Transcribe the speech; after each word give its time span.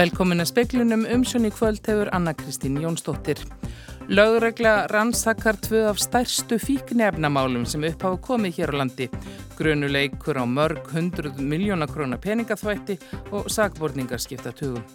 Velkomin 0.00 0.40
að 0.40 0.48
speklunum 0.48 1.02
umsjón 1.12 1.44
í 1.44 1.50
kvöld 1.52 1.84
hefur 1.84 2.08
Anna-Kristín 2.16 2.78
Jónsdóttir. 2.80 3.42
Lögregla 4.08 4.86
rannsakar 4.88 5.58
tvö 5.60 5.82
af 5.90 6.00
stærstu 6.00 6.56
fíknefnamálum 6.62 7.66
sem 7.68 7.84
upphafa 7.84 8.16
komið 8.24 8.62
hér 8.62 8.72
á 8.72 8.80
landi. 8.80 9.10
Grönuleikur 9.58 10.40
á 10.40 10.48
mörg 10.48 10.88
hundruð 10.94 11.44
miljónakróna 11.44 12.16
peningaþvætti 12.16 12.96
og 13.28 13.52
sagborningar 13.52 14.24
skipta 14.24 14.56
tugum. 14.56 14.86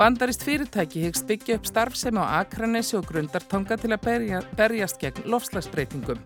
Bandarist 0.00 0.46
fyrirtæki 0.48 1.04
hegst 1.04 1.28
byggja 1.28 1.60
upp 1.60 1.68
starfsemi 1.68 2.24
á 2.24 2.40
Akranesi 2.40 2.96
og 2.96 3.10
grundartonga 3.12 3.76
til 3.76 3.92
að 3.92 4.06
berja, 4.08 4.40
berjast 4.56 5.02
gegn 5.04 5.28
lofslagsbreytingum. 5.28 6.16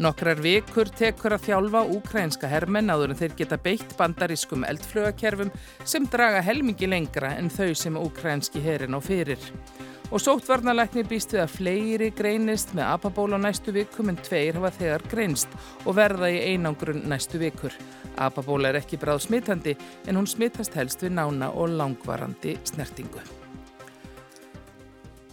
Nokkrar 0.00 0.38
vikur 0.40 0.88
tekur 0.88 1.34
að 1.36 1.50
þjálfa 1.50 1.82
úkrænska 1.92 2.48
hermenn 2.48 2.88
áður 2.88 3.12
en 3.12 3.18
þeir 3.18 3.34
geta 3.36 3.58
beitt 3.60 3.90
bandarískum 3.98 4.64
eldflögakerfum 4.64 5.50
sem 5.84 6.06
draga 6.08 6.40
helmingi 6.46 6.88
lengra 6.88 7.34
en 7.36 7.50
þau 7.52 7.74
sem 7.76 7.98
úkrænski 8.00 8.62
herin 8.64 8.96
á 8.96 9.00
fyrir. 9.04 9.42
Og 10.12 10.20
sótvarnalæknir 10.20 11.08
býst 11.08 11.36
við 11.36 11.44
að 11.44 11.52
fleiri 11.58 12.08
greinist 12.16 12.72
með 12.76 12.88
apaból 12.88 13.28
á 13.36 13.38
næstu 13.44 13.72
vikum 13.76 14.08
en 14.12 14.20
tveir 14.20 14.56
hafa 14.56 14.72
þegar 14.78 15.06
greinst 15.12 15.60
og 15.84 15.96
verða 16.00 16.32
í 16.32 16.40
einangrun 16.54 17.04
næstu 17.12 17.40
vikur. 17.40 17.76
Apaból 18.16 18.64
er 18.68 18.80
ekki 18.80 19.00
bráð 19.00 19.26
smittandi 19.26 19.76
en 20.08 20.20
hún 20.20 20.28
smittast 20.28 20.76
helst 20.80 21.04
við 21.04 21.16
nána 21.20 21.52
og 21.52 21.72
langvarandi 21.76 22.56
snertingu. 22.64 23.41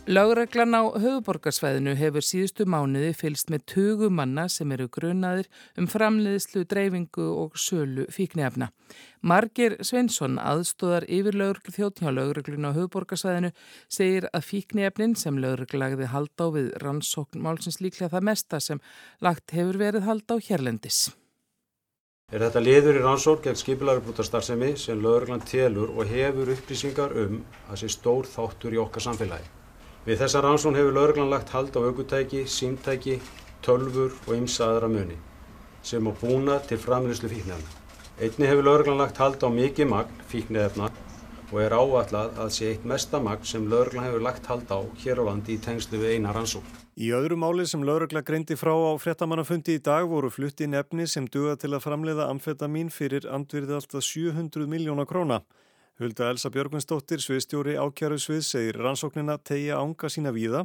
Lágreglan 0.10 0.74
á 0.74 0.90
höfuborgarsvæðinu 0.98 1.92
hefur 1.94 2.26
síðustu 2.26 2.66
mánuði 2.66 3.12
fylst 3.14 3.52
með 3.54 3.66
tugumanna 3.70 4.48
sem 4.50 4.72
eru 4.74 4.88
grunaðir 4.90 5.46
um 5.78 5.86
framleiðslu, 5.86 6.64
dreifingu 6.66 7.28
og 7.44 7.60
sölu 7.62 8.08
fíknefna. 8.10 8.72
Margir 9.22 9.76
Sveinsson, 9.86 10.40
aðstóðar 10.42 11.06
yfir 11.06 11.38
lauruglu 11.38 11.76
þjóttjá 11.76 12.10
laugreglun 12.10 12.66
á 12.66 12.74
höfuborgarsvæðinu, 12.74 13.52
segir 13.86 14.26
að 14.34 14.48
fíknefnin 14.48 15.14
sem 15.14 15.38
lauruglagði 15.38 16.10
hald 16.10 16.42
á 16.42 16.48
við 16.58 16.74
rannsókn 16.82 17.46
málsins 17.46 17.78
líklega 17.78 18.16
það 18.16 18.28
mesta 18.32 18.58
sem 18.66 18.82
lagt 19.22 19.54
hefur 19.54 19.78
verið 19.78 20.10
hald 20.10 20.26
á 20.34 20.42
hérlendis. 20.42 21.04
Er 22.34 22.48
þetta 22.48 22.66
liður 22.66 22.98
í 22.98 23.06
rannsókn 23.06 23.46
gegn 23.46 23.62
skipilarubrútarstarfsemi 23.62 24.74
sem 24.74 25.06
lauruglan 25.06 25.46
telur 25.46 25.94
og 25.94 26.10
hefur 26.10 26.50
upplýsingar 26.58 27.14
um 27.28 27.40
að 27.70 27.84
sé 27.84 27.94
stór 27.94 28.26
þáttur 28.26 28.74
í 28.74 28.82
okkar 28.82 29.06
samfélagi? 29.12 29.59
Við 30.06 30.22
þessa 30.22 30.40
rannsón 30.46 30.78
hefur 30.80 30.96
lauruglan 30.96 31.30
lagt 31.30 31.50
hald 31.52 31.76
á 31.76 31.80
aukutæki, 31.84 32.46
símtæki, 32.48 33.18
tölfur 33.66 34.14
og 34.28 34.32
ymsa 34.38 34.70
aðra 34.72 34.88
muni 34.88 35.18
sem 35.84 36.08
á 36.08 36.12
búna 36.22 36.60
til 36.68 36.80
framlýslu 36.80 37.28
fíknefna. 37.32 37.76
Einni 38.20 38.48
hefur 38.48 38.64
lauruglan 38.68 39.00
lagt 39.00 39.20
hald 39.20 39.44
á 39.44 39.50
mikið 39.52 39.92
magn 39.92 40.24
fíknefna 40.32 40.90
og 41.52 41.60
er 41.64 41.76
áallad 41.76 42.40
að 42.40 42.52
sé 42.56 42.72
eitt 42.72 42.88
mesta 42.88 43.20
magn 43.20 43.44
sem 43.48 43.68
lauruglan 43.68 44.08
hefur 44.08 44.24
lagt 44.24 44.48
hald 44.48 44.72
á 44.72 44.80
hér 45.04 45.20
á 45.20 45.24
landi 45.28 45.58
í 45.58 45.62
tengslu 45.64 46.00
við 46.00 46.16
eina 46.16 46.34
rannsón. 46.36 46.64
Í 47.00 47.12
öðru 47.16 47.36
máli 47.40 47.68
sem 47.68 47.84
laurugla 47.84 48.24
greindi 48.24 48.56
frá 48.60 48.72
á 48.76 48.96
frettamannafundi 49.00 49.78
í 49.80 49.84
dag 49.84 50.08
voru 50.08 50.32
flutti 50.32 50.68
nefni 50.68 51.08
sem 51.08 51.28
duga 51.28 51.56
til 51.60 51.74
að 51.76 51.86
framleiða 51.88 52.28
amfetamin 52.32 52.92
fyrir 52.92 53.28
andvirði 53.28 53.76
alltaf 53.80 54.04
700 54.04 54.68
miljóna 54.68 55.08
króna. 55.08 55.42
Hulda 56.00 56.30
Elsa 56.32 56.48
Björgvinsdóttir, 56.48 57.20
sviðstjóri 57.20 57.74
ákjæru 57.76 58.16
svið, 58.24 58.44
segir 58.48 58.78
rannsóknina 58.80 59.34
tegja 59.44 59.82
ánga 59.82 60.08
sína 60.08 60.32
víða 60.32 60.62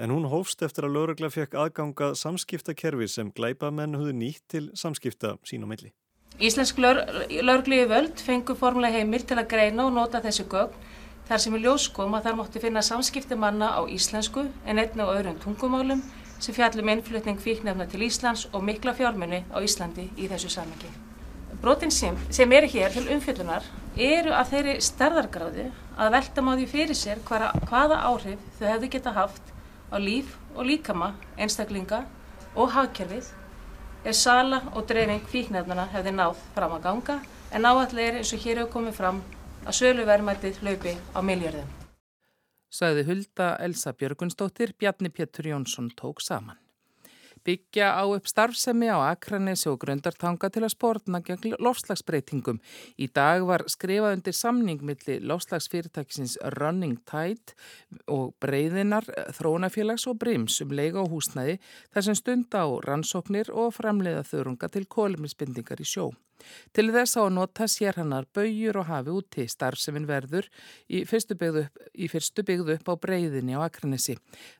en 0.00 0.14
hún 0.14 0.24
hófst 0.32 0.62
eftir 0.64 0.86
að 0.86 0.94
laurugla 0.94 1.28
fekk 1.28 1.58
aðgangað 1.60 2.14
samskiptakerfi 2.16 3.08
sem 3.12 3.28
glæpa 3.36 3.68
menn 3.68 3.98
höfðu 3.98 4.14
nýtt 4.16 4.46
til 4.48 4.62
samskipta 4.72 5.34
sín 5.44 5.66
á 5.66 5.68
milli. 5.68 5.92
Íslensk 6.40 6.80
laurugliði 6.80 7.88
völd 7.90 8.22
fengu 8.24 8.56
formulega 8.56 9.02
heimil 9.02 9.26
til 9.28 9.36
að 9.36 9.50
greina 9.50 9.84
og 9.84 9.92
nota 9.92 10.22
þessi 10.24 10.46
gögn 10.48 10.88
þar 11.28 11.44
sem 11.44 11.58
í 11.58 11.60
ljós 11.66 11.90
kom 11.92 12.16
að 12.16 12.30
þar 12.30 12.38
mótti 12.38 12.62
finna 12.62 12.84
samskipti 12.86 13.36
manna 13.36 13.74
á 13.76 13.84
íslensku 13.84 14.46
en 14.64 14.80
einnig 14.80 15.04
á 15.04 15.12
öðrum 15.12 15.36
tungumálum 15.42 16.00
sem 16.38 16.56
fjallum 16.56 16.88
innflutning 16.94 17.44
fíknefna 17.44 17.90
til 17.92 18.06
Íslands 18.08 18.46
og 18.54 18.64
mikla 18.64 18.96
fjármunni 18.96 19.44
á 19.52 19.60
Íslandi 19.60 20.08
í 20.16 20.32
þessu 20.32 20.54
samengi. 20.56 21.07
Brotin 21.58 21.90
sem, 21.90 22.14
sem 22.30 22.52
eru 22.54 22.68
hér 22.70 22.92
til 22.94 23.08
umfjöldunar 23.10 23.64
eru 23.98 24.30
að 24.30 24.50
þeirri 24.52 24.74
stærðargráðu 24.86 25.64
að 25.98 26.12
velta 26.14 26.44
má 26.46 26.52
því 26.54 26.66
fyrir 26.70 26.98
sér 26.98 27.18
hvaða, 27.26 27.48
hvaða 27.66 27.96
áhrif 28.06 28.44
þau 28.60 28.68
hefðu 28.68 28.90
geta 28.92 29.14
haft 29.16 29.50
á 29.90 29.98
líf 29.98 30.36
og 30.54 30.68
líkama 30.68 31.08
einstaklinga 31.34 32.04
og 32.54 32.70
hagkerfið 32.76 33.32
ef 34.04 34.14
sala 34.14 34.60
og 34.70 34.86
dreifing 34.86 35.26
fíknefnana 35.32 35.88
hefði 35.96 36.14
náð 36.20 36.38
fram 36.54 36.76
að 36.78 36.86
ganga 36.86 37.18
en 37.50 37.66
áallega 37.66 38.06
er 38.06 38.20
eins 38.20 38.32
og 38.36 38.46
hér 38.46 38.62
hefur 38.62 38.72
komið 38.76 38.96
fram 39.00 39.20
að 39.64 39.78
söluverðmættið 39.80 40.62
hlaupi 40.62 40.94
á 41.10 41.20
miljörðum. 41.26 41.74
Saði 42.70 43.02
Hulda 43.08 43.56
Elsa 43.64 43.96
Björgunsdóttir, 43.98 44.76
Bjarni 44.78 45.10
Pétur 45.10 45.50
Jónsson 45.50 45.90
tók 45.98 46.22
saman 46.22 46.60
byggja 47.48 47.94
á 47.96 48.04
upp 48.04 48.28
starfsemi 48.28 48.90
á 48.92 48.98
Akranesi 49.08 49.70
og 49.70 49.80
Grundartanga 49.84 50.50
til 50.52 50.64
að 50.66 50.74
spórna 50.74 51.22
gegn 51.24 51.56
lofslagsbreytingum. 51.56 52.60
Í 53.00 53.08
dag 53.14 53.46
var 53.48 53.64
skrifað 53.72 54.18
undir 54.18 54.36
samning 54.36 54.84
millir 54.84 55.24
lofslagsfyrirtækisins 55.30 56.36
Running 56.58 57.00
Tide 57.08 57.56
og 58.12 58.34
breyðinar 58.42 59.08
Þrónafélags 59.38 60.08
og 60.10 60.20
Brims 60.20 60.60
um 60.64 60.76
leiga 60.76 61.00
og 61.04 61.12
húsnæði 61.16 61.58
þar 61.94 62.08
sem 62.08 62.20
stund 62.20 62.52
á 62.52 62.68
rannsóknir 62.84 63.52
og 63.54 63.72
framleiða 63.80 64.26
þörunga 64.28 64.68
til 64.72 64.84
kólumisbindingar 64.84 65.80
í 65.80 65.88
sjó. 65.88 66.10
Til 66.76 66.88
þess 66.94 67.18
á 67.18 67.22
að 67.24 67.34
nota 67.36 67.66
sér 67.70 67.98
hannar 67.98 68.26
baugjur 68.34 68.80
og 68.80 68.88
hafi 68.88 69.14
úti 69.14 69.46
starfseminn 69.50 70.08
verður 70.08 70.48
í 70.88 71.02
fyrstu 71.08 71.36
byggðu 71.38 71.64
upp, 71.66 72.46
byggðu 72.48 72.76
upp 72.78 72.90
á 72.90 72.94
breyðinni 73.02 73.56
á 73.58 73.64
Akranesi. 73.64 74.16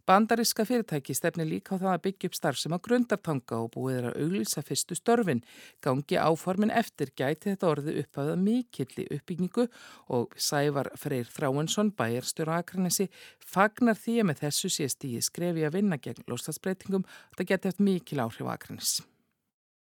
Bandariska 0.08 0.66
fyrirtæki 0.68 1.16
stefni 1.16 1.46
líka 1.48 1.76
á 1.76 1.80
það 1.80 1.92
að 1.94 2.04
byggja 2.06 2.30
upp 2.30 2.38
starfsem 2.38 2.76
á 2.76 2.78
grundartanga 2.84 3.60
og 3.62 3.72
búið 3.76 3.98
er 4.00 4.08
að 4.10 4.22
auglýsa 4.24 4.64
fyrstu 4.66 4.98
störfin. 4.98 5.44
Gangi 5.84 6.18
áformin 6.20 6.74
eftir 6.74 7.12
gæti 7.16 7.52
þetta 7.52 7.72
orði 7.72 7.98
upp 8.02 8.22
að 8.22 8.32
mikilli 8.42 9.08
uppbyggingu 9.18 9.68
og 10.14 10.34
Sævar 10.38 10.92
Freyr 10.98 11.28
Þráinsson, 11.32 11.92
bæjarstjóra 11.98 12.62
Akranesi, 12.62 13.08
fagnar 13.44 13.98
því 13.98 14.18
að 14.22 14.30
með 14.30 14.42
þessu 14.46 14.72
sést 14.72 15.06
í 15.08 15.14
skrefi 15.24 15.66
að 15.66 15.78
vinna 15.78 16.00
gegn 16.00 16.26
lostasbreytingum 16.30 17.06
og 17.06 17.38
það 17.38 17.52
geti 17.52 17.72
eftir 17.72 17.88
mikil 17.90 18.24
áhrif 18.24 18.48
á 18.48 18.54
Akranesi. 18.56 19.06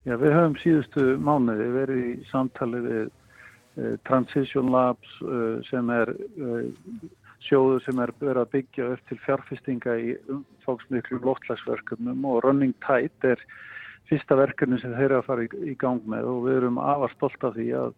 Já, 0.03 0.17
við 0.19 0.33
höfum 0.35 0.55
síðustu 0.59 1.03
mánuði 1.23 1.65
verið 1.71 1.99
í 2.03 2.13
samtali 2.27 2.79
við 2.83 3.03
uh, 3.07 3.93
Transition 4.03 4.67
Labs 4.73 5.11
uh, 5.23 5.61
sem 5.69 5.91
er 5.95 6.09
uh, 6.11 6.65
sjóðu 7.47 7.77
sem 7.85 8.01
er 8.03 8.11
verið 8.19 8.41
að 8.41 8.51
byggja 8.57 8.87
upp 8.97 9.05
til 9.07 9.17
fjárfestinga 9.23 9.95
í 9.99 10.09
umfóksmiklu 10.33 11.21
loftlagsverkefnum 11.23 12.27
og 12.27 12.41
Running 12.43 12.75
Tide 12.83 13.31
er 13.31 13.45
fyrsta 14.09 14.35
verkefni 14.41 14.81
sem 14.81 14.91
þeir 14.91 15.05
eru 15.05 15.21
að 15.21 15.29
fara 15.29 15.47
í, 15.47 15.49
í 15.71 15.77
gang 15.79 16.03
með 16.03 16.27
og 16.33 16.43
við 16.49 16.59
erum 16.59 16.81
afar 16.83 17.15
stolt 17.15 17.47
af 17.47 17.55
því 17.55 17.69
að, 17.79 17.95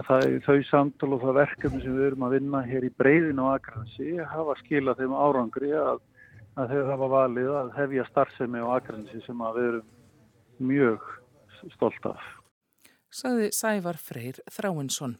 að 0.00 0.08
það, 0.08 0.26
þau 0.48 0.58
samtal 0.70 1.10
og 1.12 1.22
það 1.26 1.38
verkefni 1.42 1.82
sem 1.84 2.00
við 2.00 2.08
erum 2.08 2.26
að 2.30 2.38
vinna 2.38 2.64
hér 2.70 2.88
í 2.88 2.92
breyðin 3.04 3.44
og 3.44 3.52
Akransi 3.58 4.16
hafa 4.32 4.56
skilað 4.62 5.04
þeim 5.04 5.12
árangri 5.12 5.76
að, 5.76 6.00
að 6.56 6.72
þau 6.72 6.90
hafa 6.94 7.12
valið 7.18 7.54
að 7.60 7.72
hefja 7.82 8.08
starfsemi 8.14 8.64
og 8.64 8.74
Akransi 8.80 9.24
sem 9.28 9.44
að 9.44 9.60
við 9.60 9.72
erum 9.74 9.94
mjög 10.60 11.04
stolt 11.74 12.10
af. 12.10 12.22
Saði 13.08 13.52
Sævar 13.56 13.96
Freyr 13.96 14.40
Þráinsson. 14.52 15.16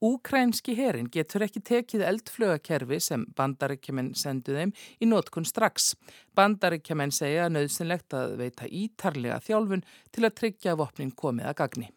Úkrænski 0.00 0.72
herin 0.78 1.10
getur 1.12 1.44
ekki 1.44 1.60
tekið 1.60 2.06
eldflögakerfi 2.08 2.98
sem 3.04 3.26
bandaríkjumenn 3.36 4.14
sendu 4.16 4.54
þeim 4.56 4.72
í 4.96 5.08
nótkun 5.08 5.44
strax. 5.44 5.92
Bandaríkjumenn 6.36 7.12
segja 7.12 7.50
nöðsynlegt 7.52 8.16
að 8.16 8.38
veita 8.40 8.68
ítarlega 8.68 9.40
þjálfun 9.44 9.84
til 10.08 10.24
að 10.24 10.36
tryggja 10.40 10.76
vopnin 10.80 11.12
komið 11.12 11.50
að 11.52 11.58
gagni. 11.60 11.90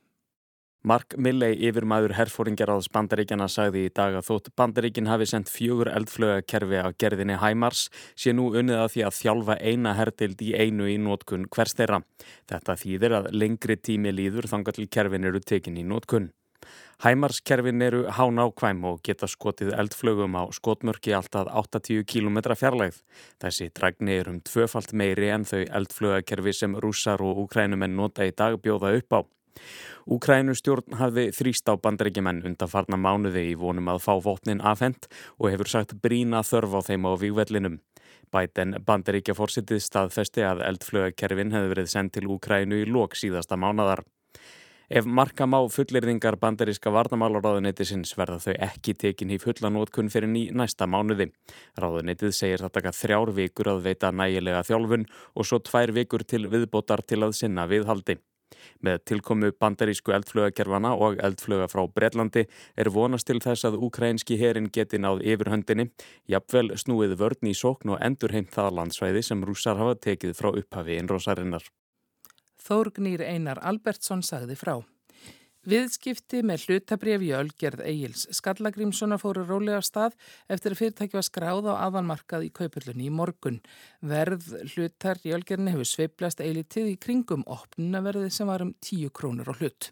Mark 0.83 1.13
Milley 1.15 1.53
yfir 1.63 1.85
maður 1.87 2.11
herfóringjaráðs 2.17 2.89
bandaríkjana 2.91 3.45
sagði 3.47 3.85
í 3.87 3.91
dag 3.95 4.17
að 4.19 4.25
þótt 4.27 4.49
bandaríkin 4.59 5.07
hafi 5.07 5.29
sendt 5.31 5.47
fjögur 5.47 5.87
eldflögakerfi 5.87 6.81
á 6.83 6.91
gerðinni 6.99 7.37
Hæmars 7.39 7.85
sé 8.19 8.33
nú 8.35 8.49
unnið 8.51 8.81
að 8.81 8.89
því 8.91 9.03
að 9.07 9.15
þjálfa 9.21 9.55
eina 9.63 9.93
herdild 9.95 10.41
í 10.43 10.49
einu 10.51 10.89
í 10.91 10.97
nótkun 10.99 11.45
hvers 11.55 11.77
þeirra. 11.77 12.01
Þetta 12.51 12.75
þýðir 12.81 13.15
að 13.15 13.29
lengri 13.31 13.77
tími 13.79 14.11
líður 14.11 14.49
þangar 14.51 14.75
til 14.75 14.89
kerfin 14.91 15.27
eru 15.29 15.39
tekin 15.39 15.77
í 15.79 15.85
nótkun. 15.87 16.33
Hæmarskerfin 17.05 17.85
eru 17.87 18.01
hán 18.17 18.41
ákvæm 18.43 18.83
og 18.89 18.99
geta 19.07 19.29
skotið 19.31 19.71
eldflögum 19.79 20.35
á 20.35 20.51
skotmörki 20.51 21.15
alltaf 21.15 21.47
80 21.47 22.03
km 22.03 22.41
fjarlægð. 22.59 22.99
Þessi 23.39 23.69
dragni 23.71 24.19
er 24.19 24.31
um 24.33 24.41
tvöfalt 24.43 24.91
meiri 24.91 25.31
en 25.31 25.47
þau 25.47 25.63
eldflögakerfi 25.63 26.53
sem 26.59 26.75
rússar 26.75 27.23
og 27.23 27.39
úkrænumenn 27.45 27.95
nota 27.95 28.27
í 28.27 28.35
dag 28.35 28.59
bjóða 28.59 28.91
upp 28.99 29.19
á. 29.19 29.21
Úkrænustjórn 30.03 30.97
hafði 30.99 31.29
þrýst 31.35 31.69
á 31.71 31.73
bandaríkjumenn 31.79 32.43
undan 32.49 32.71
farna 32.71 32.99
mánuði 32.99 33.45
í 33.51 33.57
vonum 33.59 33.91
að 33.93 34.01
fá 34.03 34.13
vopnin 34.23 34.63
afhent 34.63 35.07
og 35.39 35.51
hefur 35.53 35.71
sagt 35.71 35.95
brína 36.03 36.43
þörf 36.43 36.75
á 36.75 36.81
þeim 36.89 37.07
á 37.07 37.11
výgvellinum. 37.21 37.77
Bæten 38.33 38.75
bandaríkja 38.85 39.35
fórsitið 39.37 39.83
staðfesti 39.85 40.43
að 40.47 40.65
eldflögakerfin 40.71 41.53
hefði 41.53 41.71
verið 41.75 41.93
sendt 41.93 42.15
til 42.17 42.27
Úkrænu 42.33 42.81
í 42.81 42.89
lók 42.89 43.15
síðasta 43.19 43.59
mánadar. 43.59 44.03
Ef 44.93 45.05
marka 45.07 45.45
má 45.47 45.57
fullirðingar 45.71 46.35
bandaríska 46.41 46.91
varnamálaráðuneytisins 46.93 48.11
verða 48.17 48.41
þau 48.43 48.57
ekki 48.67 48.93
tekin 48.99 49.31
í 49.31 49.39
fullanótkun 49.41 50.11
fyrir 50.13 50.29
ný 50.29 50.43
næsta 50.51 50.85
mánuði. 50.85 51.29
Ráðuneytið 51.79 52.35
segir 52.35 52.65
það 52.65 52.75
taka 52.75 52.93
þrjár 52.99 53.31
vikur 53.39 53.71
að 53.71 53.81
veita 53.87 54.11
nægilega 54.11 54.65
þjálfun 54.67 55.07
og 55.33 55.47
svo 55.47 55.61
tvær 55.63 55.95
vikur 55.95 56.27
til 56.27 56.45
viðbótar 56.51 57.05
til 57.07 57.23
að 57.23 57.37
sinna 57.39 57.65
viðhaldi. 57.71 58.19
Með 58.85 59.03
tilkomu 59.09 59.51
bandarísku 59.59 60.15
eldflögakerfana 60.15 60.93
og 60.95 61.19
eldflöga 61.23 61.67
frá 61.71 61.83
Breitlandi 61.87 62.45
er 62.77 62.91
vonast 62.93 63.27
til 63.29 63.39
þess 63.43 63.67
að 63.69 63.79
ukrainski 63.87 64.39
herin 64.41 64.71
geti 64.73 65.01
náð 65.01 65.23
yfirhöndinni, 65.33 65.89
jafnvel 66.29 66.73
snúið 66.77 67.17
vörn 67.19 67.51
í 67.51 67.55
sókn 67.57 67.95
og 67.95 68.01
endurheimt 68.01 68.53
það 68.53 68.77
landsvæði 68.79 69.23
sem 69.23 69.45
rúsar 69.45 69.79
hafa 69.81 69.99
tekið 70.07 70.35
frá 70.37 70.51
upphafi 70.53 70.99
innrósarinnar. 71.01 71.67
Þórgnýr 72.63 73.25
Einar 73.27 73.59
Albertsson 73.59 74.23
sagði 74.23 74.55
frá. 74.55 74.77
Viðskipti 75.63 76.41
með 76.43 76.65
hlutabref 76.67 77.21
í 77.23 77.29
Ölgerð 77.37 77.85
Egils 77.87 78.25
Skallagrímssonar 78.35 79.21
fóru 79.21 79.45
rólega 79.47 79.79
af 79.79 79.85
stað 79.87 80.15
eftir 80.51 80.73
að 80.73 80.79
fyrirtæki 80.81 81.15
var 81.15 81.23
skráð 81.23 81.69
á 81.71 81.73
aðanmarkað 81.85 82.47
í 82.49 82.49
kaupurlunni 82.57 83.05
í 83.07 83.13
morgun. 83.15 83.61
Verð 84.03 84.49
hlutar 84.73 85.21
í 85.23 85.31
Ölgerðinni 85.31 85.71
hefur 85.71 85.87
sveiplast 85.87 86.43
eilitið 86.43 86.89
í 86.91 86.97
kringum 86.99 87.45
opnunaverði 87.47 88.33
sem 88.35 88.51
var 88.51 88.65
um 88.65 88.73
10 88.83 89.13
krónur 89.15 89.47
á 89.47 89.55
hlut. 89.55 89.87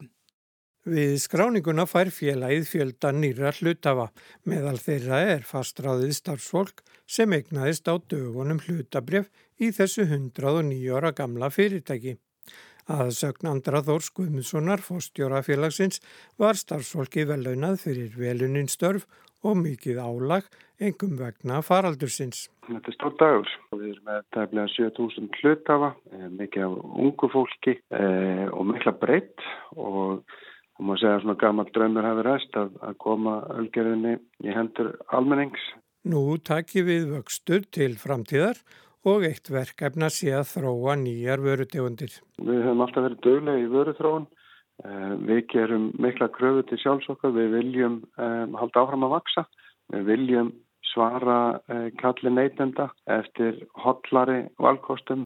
Við 0.81 1.13
skráninguna 1.23 1.85
fær 1.87 2.11
félagið 2.11 2.67
fjölda 2.67 3.13
nýra 3.15 3.53
hlutafa. 3.55 4.09
Meðal 4.43 4.75
þeirra 4.81 5.21
er 5.37 5.45
fastráðið 5.47 6.17
starfsfólk 6.17 6.83
sem 7.07 7.31
egnaðist 7.37 7.87
á 7.87 7.95
dögunum 7.95 8.59
hlutabref 8.65 9.31
í 9.61 9.71
þessu 9.71 10.03
109 10.09 10.91
ára 10.97 11.13
gamla 11.15 11.47
fyrirtæki. 11.53 12.17
Að 12.91 13.13
sögn 13.15 13.47
Andra 13.47 13.79
Þórs 13.85 14.09
Guðmundssonar, 14.17 14.81
fórstjórafélagsins, 14.83 16.01
var 16.41 16.59
starfsfólki 16.59 17.23
velaunað 17.29 17.77
fyrir 17.85 18.17
velunin 18.19 18.67
störf 18.67 19.07
og 19.47 19.55
mikið 19.61 20.01
álag, 20.03 20.49
engum 20.81 21.15
vegna 21.19 21.61
faraldursins. 21.63 22.49
Þetta 22.67 22.91
er 22.91 22.97
stór 22.97 23.15
dagur. 23.21 23.55
Við 23.77 23.87
erum 23.93 24.09
með 24.11 24.21
tæmlega 24.35 24.73
7000 24.75 25.31
hlutafa, 25.39 25.93
eh, 26.11 26.27
mikið 26.41 26.67
af 26.67 26.77
ungu 27.05 27.31
fólki 27.31 27.77
eh, 27.79 28.47
og 28.51 28.67
mikla 28.73 28.97
breytt 28.99 29.47
og 29.77 30.25
og 30.81 30.87
maður 30.89 31.01
segja 31.03 31.15
að 31.15 31.23
svona 31.25 31.37
gammal 31.37 31.67
draumur 31.75 32.05
hefur 32.09 32.25
ræst 32.25 32.55
að, 32.57 32.69
að 32.81 32.95
koma 33.03 33.33
ölgerðinni 33.53 34.15
í 34.41 34.53
hendur 34.55 34.95
almennings. 35.13 35.65
Nú 36.09 36.39
takir 36.41 36.87
við 36.87 37.11
vöxtur 37.11 37.67
til 37.69 37.93
framtíðar 38.01 38.57
og 39.07 39.25
eitt 39.25 39.49
verkefna 39.49 40.09
sé 40.13 40.31
að 40.37 40.49
þróa 40.51 40.95
nýjar 41.01 41.41
vörutegundir. 41.41 42.13
Við 42.41 42.61
höfum 42.65 42.83
alltaf 42.85 43.07
verið 43.07 43.23
döglega 43.25 43.63
í 43.63 43.69
vöruþróun. 43.71 44.27
Eh, 44.81 45.13
við 45.29 45.41
gerum 45.53 45.89
mikla 46.01 46.29
kröfu 46.33 46.65
til 46.69 46.79
sjálfsokkar. 46.81 47.33
Við 47.35 47.55
viljum 47.57 47.99
um, 48.17 48.57
halda 48.59 48.83
áfram 48.83 49.07
að 49.07 49.15
vaksa. 49.17 49.45
Við 49.93 50.07
viljum 50.09 50.51
svara 50.91 51.37
uh, 51.59 51.87
kalli 52.01 52.33
neytenda 52.33 52.89
eftir 53.09 53.61
hotlari 53.83 54.43
valkostum. 54.61 55.25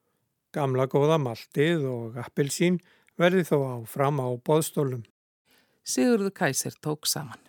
Gamla 0.56 0.86
góða 0.88 1.18
maltið 1.20 1.88
og 1.90 2.20
appelsín 2.22 2.78
verði 3.20 3.44
þó 3.48 3.58
áfram 3.74 4.22
á 4.24 4.28
boðstólum. 4.46 5.04
Sigurður 5.86 6.32
Kæsir 6.36 6.76
tók 6.82 7.08
saman. 7.08 7.45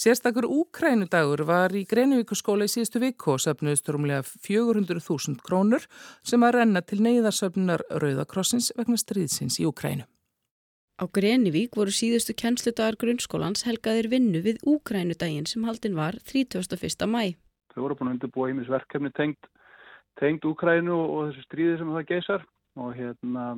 Sérstakur 0.00 0.46
Úkrænudagur 0.48 1.42
var 1.44 1.74
í 1.76 1.82
Greinivíkuskóla 1.84 2.64
í 2.64 2.70
síðustu 2.72 3.02
viku 3.02 3.34
og 3.34 3.42
söfnuðist 3.44 3.90
rúmlega 3.92 4.22
400.000 4.24 5.42
krónur 5.44 5.84
sem 6.24 6.40
að 6.40 6.54
renna 6.56 6.80
til 6.80 7.02
neyðarsöfnunar 7.04 7.84
Rauðakrossins 8.00 8.70
vegna 8.78 8.96
stríðsins 8.96 9.58
í 9.60 9.66
Úkrænu. 9.68 10.06
Á 10.96 11.04
Greinivík 11.04 11.76
voru 11.76 11.92
síðustu 11.92 12.32
kennsludagar 12.32 12.96
grunnskólans 12.96 13.66
helgaðir 13.68 14.08
vinnu 14.14 14.40
við 14.48 14.64
Úkrænudaginn 14.72 15.50
sem 15.52 15.68
haldinn 15.68 16.00
var 16.00 16.16
31. 16.32 17.04
mæ. 17.04 17.36
Þau 17.76 17.84
voru 17.84 18.00
búin 18.00 18.14
að 18.14 18.16
undirbúa 18.16 18.48
ímisverkefni 18.54 19.12
tengt, 19.20 19.52
tengt 20.16 20.48
Úkrænu 20.48 20.96
og, 20.96 21.06
og 21.12 21.28
þessu 21.28 21.44
stríði 21.50 21.76
sem 21.76 21.92
það 21.92 22.08
geysar 22.14 22.48
og 22.80 22.96
hérna 22.96 23.52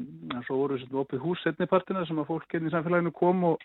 svo 0.50 0.58
voru 0.64 0.82
þessu 0.82 1.06
opið 1.06 1.22
hús 1.22 1.46
setnipartina 1.46 2.02
sem 2.10 2.18
að 2.18 2.32
fólk 2.34 2.50
hérna 2.50 2.66
í 2.66 2.74
samfélaginu 2.74 3.14
kom 3.14 3.52
og 3.54 3.62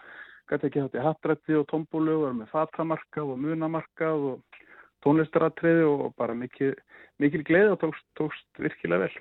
gæti 0.49 0.69
ekki 0.69 0.83
hatt 0.83 0.97
í 0.97 1.03
hattrætti 1.03 1.57
og 1.59 1.67
tombólu 1.71 2.15
og 2.17 2.23
var 2.27 2.37
með 2.37 2.51
fatamarkað 2.53 3.33
og 3.33 3.41
munamarkað 3.43 4.27
og 4.31 4.61
tónlistaratriði 5.05 5.85
og 5.87 6.13
bara 6.17 6.35
mikil, 6.37 6.73
mikil 7.21 7.43
gleði 7.47 7.73
og 7.73 7.81
tókst, 7.83 8.05
tókst 8.19 8.61
virkilega 8.61 9.05
vel. 9.05 9.19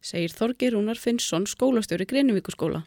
Segir 0.00 0.32
Þorgir 0.32 0.74
Rúnar 0.74 1.00
Finnsson 1.00 1.44
skólastjóri 1.50 2.06
Greinivíkuskóla. 2.08 2.84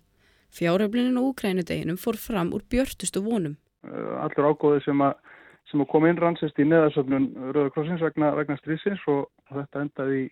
Fjáröflinin 0.54 1.18
og 1.18 1.34
úkrænudeginum 1.34 1.98
fór 1.98 2.18
fram 2.18 2.54
úr 2.54 2.64
björtustu 2.70 3.22
vonum. 3.26 3.58
Uh, 3.86 4.22
allur 4.24 4.54
ágóði 4.54 4.84
sem 4.86 5.02
að, 5.02 5.14
sem 5.70 5.82
að 5.82 5.90
koma 5.92 6.10
inn 6.10 6.22
rannsist 6.22 6.60
í 6.62 6.66
neðarsöfnun 6.70 7.30
Rauðakrossins 7.52 8.02
vegna, 8.06 8.32
vegna 8.38 8.58
strísins 8.62 9.02
og 9.12 9.28
þetta 9.50 9.86
endaði 9.86 10.20
í, 10.24 10.28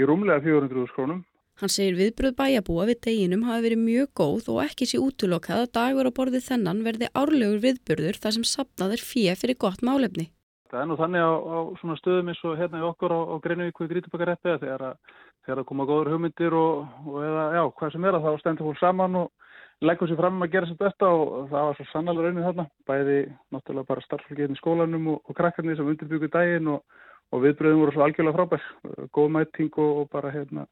í 0.00 0.08
rúmlega 0.08 0.44
400.000 0.44 0.96
krónum. 0.96 1.20
Hann 1.60 1.72
segir 1.72 1.96
viðbröð 1.98 2.36
bæjabúa 2.38 2.86
við 2.88 3.00
deginum 3.04 3.42
hafi 3.44 3.66
verið 3.66 3.80
mjög 3.84 4.12
góð 4.16 4.46
og 4.54 4.60
ekki 4.64 4.86
sé 4.88 5.00
útlokkað 5.00 5.64
að 5.66 5.72
dagur 5.76 6.08
á 6.08 6.12
borðið 6.16 6.46
þennan 6.46 6.84
verði 6.86 7.10
árlegur 7.12 7.58
viðbörður 7.64 8.20
þar 8.22 8.36
sem 8.36 8.46
sapnað 8.48 8.94
er 8.96 9.02
fíja 9.04 9.34
fyrir 9.36 9.58
gott 9.60 9.84
málefni. 9.84 10.30
Það 10.70 10.80
er 10.80 10.88
nú 10.88 10.96
þannig 10.96 11.26
á, 11.26 11.32
á 11.36 11.58
svona 11.82 11.98
stöðum 11.98 12.30
eins 12.32 12.40
og 12.46 12.56
hérna 12.56 12.80
í 12.80 12.86
okkur 12.86 13.12
á, 13.12 13.20
á 13.28 13.34
Greinivíku 13.44 13.84
í 13.84 13.90
Grítubakareppið 13.90 14.56
þegar 14.62 14.86
að 14.88 14.96
þegar 15.44 15.60
að 15.60 15.68
koma 15.68 15.86
góður 15.88 16.12
hugmyndir 16.14 16.56
og, 16.56 16.88
og 17.04 17.20
eða 17.26 17.44
já, 17.56 17.62
hvað 17.76 17.94
sem 17.94 18.08
er 18.08 18.16
að 18.16 18.26
þá 18.26 18.40
stendur 18.40 18.68
fólk 18.68 18.80
saman 18.80 19.20
og 19.20 19.84
leggur 19.84 20.10
sér 20.10 20.20
fram 20.20 20.44
að 20.44 20.52
gera 20.54 20.68
sér 20.68 20.80
besta 20.80 21.12
og 21.12 21.48
það 21.50 21.68
var 21.68 21.78
svo 21.78 21.86
sannlega 21.90 22.26
raunin 22.26 22.46
þarna. 22.46 22.66
Bæði 22.88 23.18
náttúrulega 23.52 23.90
bara 23.90 24.04
starffólkið 24.06 24.44
hérna 24.44 24.58
í 24.58 24.60
skólanum 24.60 25.08
og, 25.14 25.22
og 25.24 25.38
krakkarnir 25.40 25.76
sem 25.76 25.92
undirbyggur 25.92 26.32
daginn 26.32 26.72
og, 26.74 27.00
og 27.32 27.44
viðbröðum 27.44 27.82
voru 27.84 27.96
svo 27.96 28.04
algjörlega 28.06 28.36
frábær. 28.38 28.68
Góð 29.16 29.32
mæting 29.36 29.80
og 29.80 30.06
bara 30.12 30.32
hérna 30.34 30.68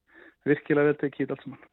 virkilega 0.47 0.93
vel 0.93 1.01
tekið 1.03 1.35
allt 1.35 1.45
saman. 1.47 1.67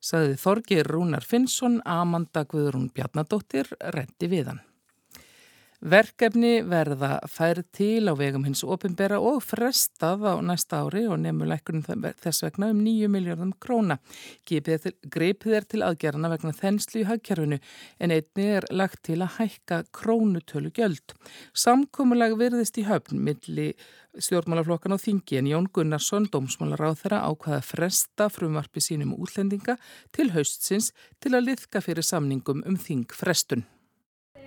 Saði 0.00 0.36
Þorgir 0.40 0.88
Rúnar 0.88 1.26
Finnsson, 1.28 1.80
Amanda 1.84 2.46
Guðrún 2.48 2.88
Bjarnadóttir, 2.94 3.68
rendi 3.92 4.30
við 4.32 4.48
hann. 4.48 4.62
Verkefni 5.80 6.58
verða 6.68 7.22
færð 7.24 7.64
til 7.72 8.04
á 8.04 8.12
vegum 8.12 8.42
hins 8.44 8.60
ofinbera 8.68 9.16
og 9.24 9.38
frestað 9.40 10.26
á 10.28 10.36
næsta 10.44 10.82
ári 10.84 11.06
og 11.08 11.22
nefnur 11.22 11.48
lækunum 11.48 12.04
þess 12.20 12.44
vegna 12.44 12.68
um 12.74 12.82
9 12.84 13.08
miljardum 13.08 13.54
króna. 13.56 13.96
Greipið 14.44 15.56
er 15.56 15.64
til 15.64 15.80
aðgerðana 15.80 16.32
vegna 16.34 16.52
þenslu 16.52 17.00
í 17.00 17.06
hagkerfinu 17.08 17.60
en 17.96 18.12
einni 18.12 18.46
er 18.58 18.68
lagt 18.68 19.06
til 19.08 19.22
að 19.24 19.38
hækka 19.38 19.80
krónutölu 19.96 20.68
gjöld. 20.76 21.16
Samkómulag 21.56 22.36
verðist 22.36 22.76
í 22.76 22.84
höfn 22.84 23.24
milli 23.24 23.72
stjórnmálaflokkan 24.20 24.92
á 24.92 25.00
þingi 25.00 25.40
en 25.40 25.48
Jón 25.48 25.72
Gunnarsson, 25.72 26.28
dómsmálar 26.28 26.92
á 26.92 26.92
þeirra, 26.92 27.24
ákvaða 27.24 27.64
fresta 27.64 28.28
frumvarpi 28.28 28.84
sínum 28.84 29.16
útlendinga 29.16 29.80
til 30.12 30.32
haustsins 30.36 30.92
til 31.24 31.32
að 31.32 31.54
liðka 31.54 31.80
fyrir 31.80 32.04
samningum 32.04 32.66
um 32.68 32.76
þingfrestun. 32.76 33.64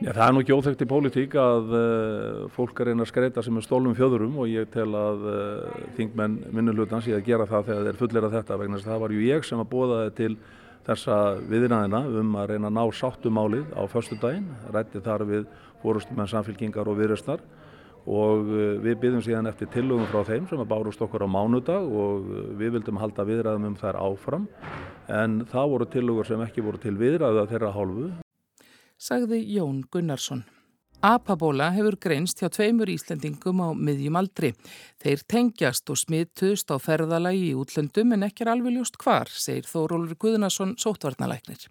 Já, 0.04 0.10
það 0.12 0.24
er 0.26 0.34
nú 0.36 0.42
ekki 0.44 0.52
óþekkt 0.52 0.82
í 0.84 0.86
pólitík 0.92 1.36
að 1.40 1.70
uh, 1.72 2.40
fólk 2.52 2.80
er 2.84 2.90
einn 2.92 3.00
að 3.00 3.08
skreita 3.08 3.40
sem 3.46 3.56
er 3.56 3.64
stólum 3.64 3.94
fjöðurum 3.96 4.34
og 4.44 4.50
ég 4.52 4.68
tel 4.74 4.90
að 5.00 5.22
uh, 5.32 5.84
þingmenn 5.96 6.34
minnulutans 6.52 7.06
ég 7.08 7.22
að 7.22 7.30
gera 7.30 7.46
það 7.48 7.70
þegar 7.70 7.86
þeir 7.88 8.00
fullir 8.02 8.26
að 8.28 8.34
þetta 8.36 8.58
vegna 8.60 8.76
þess 8.76 8.90
að 8.90 8.92
það 8.92 9.00
var 9.06 9.14
ju 9.16 9.22
ég 9.24 9.48
sem 9.48 9.62
að 9.64 9.70
bóða 9.72 10.00
þið 10.02 10.18
til 10.18 10.34
þessa 10.90 11.20
viðinaðina 11.54 12.02
um 12.20 12.36
að 12.36 12.52
reyna 12.52 12.68
að 12.68 12.76
ná 12.76 12.84
sáttumálið 13.00 13.70
á 13.80 13.84
förstu 13.94 14.18
daginn, 14.20 14.50
rætti 14.76 15.04
þar 15.06 15.24
við 15.30 15.46
fórustum 15.86 16.20
en 16.20 16.32
samfélkingar 16.34 16.92
og 16.92 17.00
viðröstnar 17.00 17.46
og 18.04 18.52
uh, 18.52 18.66
við 18.84 19.00
byrjum 19.06 19.24
síðan 19.24 19.48
eftir 19.54 19.72
tillögum 19.72 20.12
frá 20.12 20.28
þeim 20.34 20.52
sem 20.52 20.66
að 20.66 20.68
bárust 20.74 21.06
okkur 21.08 21.24
á 21.24 21.32
mánudag 21.32 21.88
og 21.88 22.28
við 22.60 22.76
vildum 22.76 23.00
halda 23.00 23.24
viðræðum 23.32 23.72
um 23.72 23.80
þær 23.80 24.02
áfram. 24.04 24.52
En 25.08 25.46
það 25.48 25.74
voru 25.78 25.90
tillögur 25.96 26.28
sem 26.28 26.44
ekki 26.44 26.68
voru 26.68 26.84
til 26.84 26.98
viðræða 27.00 27.48
þeirra 27.54 27.72
hálfu 27.80 28.12
sagði 29.04 29.42
Jón 29.52 29.84
Gunnarsson. 29.92 30.46
Apabóla 31.04 31.66
hefur 31.76 31.98
greinst 32.00 32.40
hjá 32.40 32.48
tveimur 32.48 32.88
Íslendingum 32.88 33.60
á 33.60 33.76
miðjum 33.76 34.16
aldri. 34.16 34.54
Þeir 35.04 35.26
tengjast 35.28 35.92
og 35.92 36.00
smittust 36.00 36.72
á 36.72 36.80
ferðalagi 36.80 37.50
í 37.50 37.58
útlöndum 37.60 38.16
en 38.16 38.24
ekki 38.30 38.46
er 38.46 38.54
alveg 38.54 38.78
ljúst 38.78 38.96
hvar, 39.04 39.28
segir 39.28 39.68
Þórólur 39.68 40.16
Guðnarsson 40.16 40.78
sótvarnalæknir. 40.80 41.68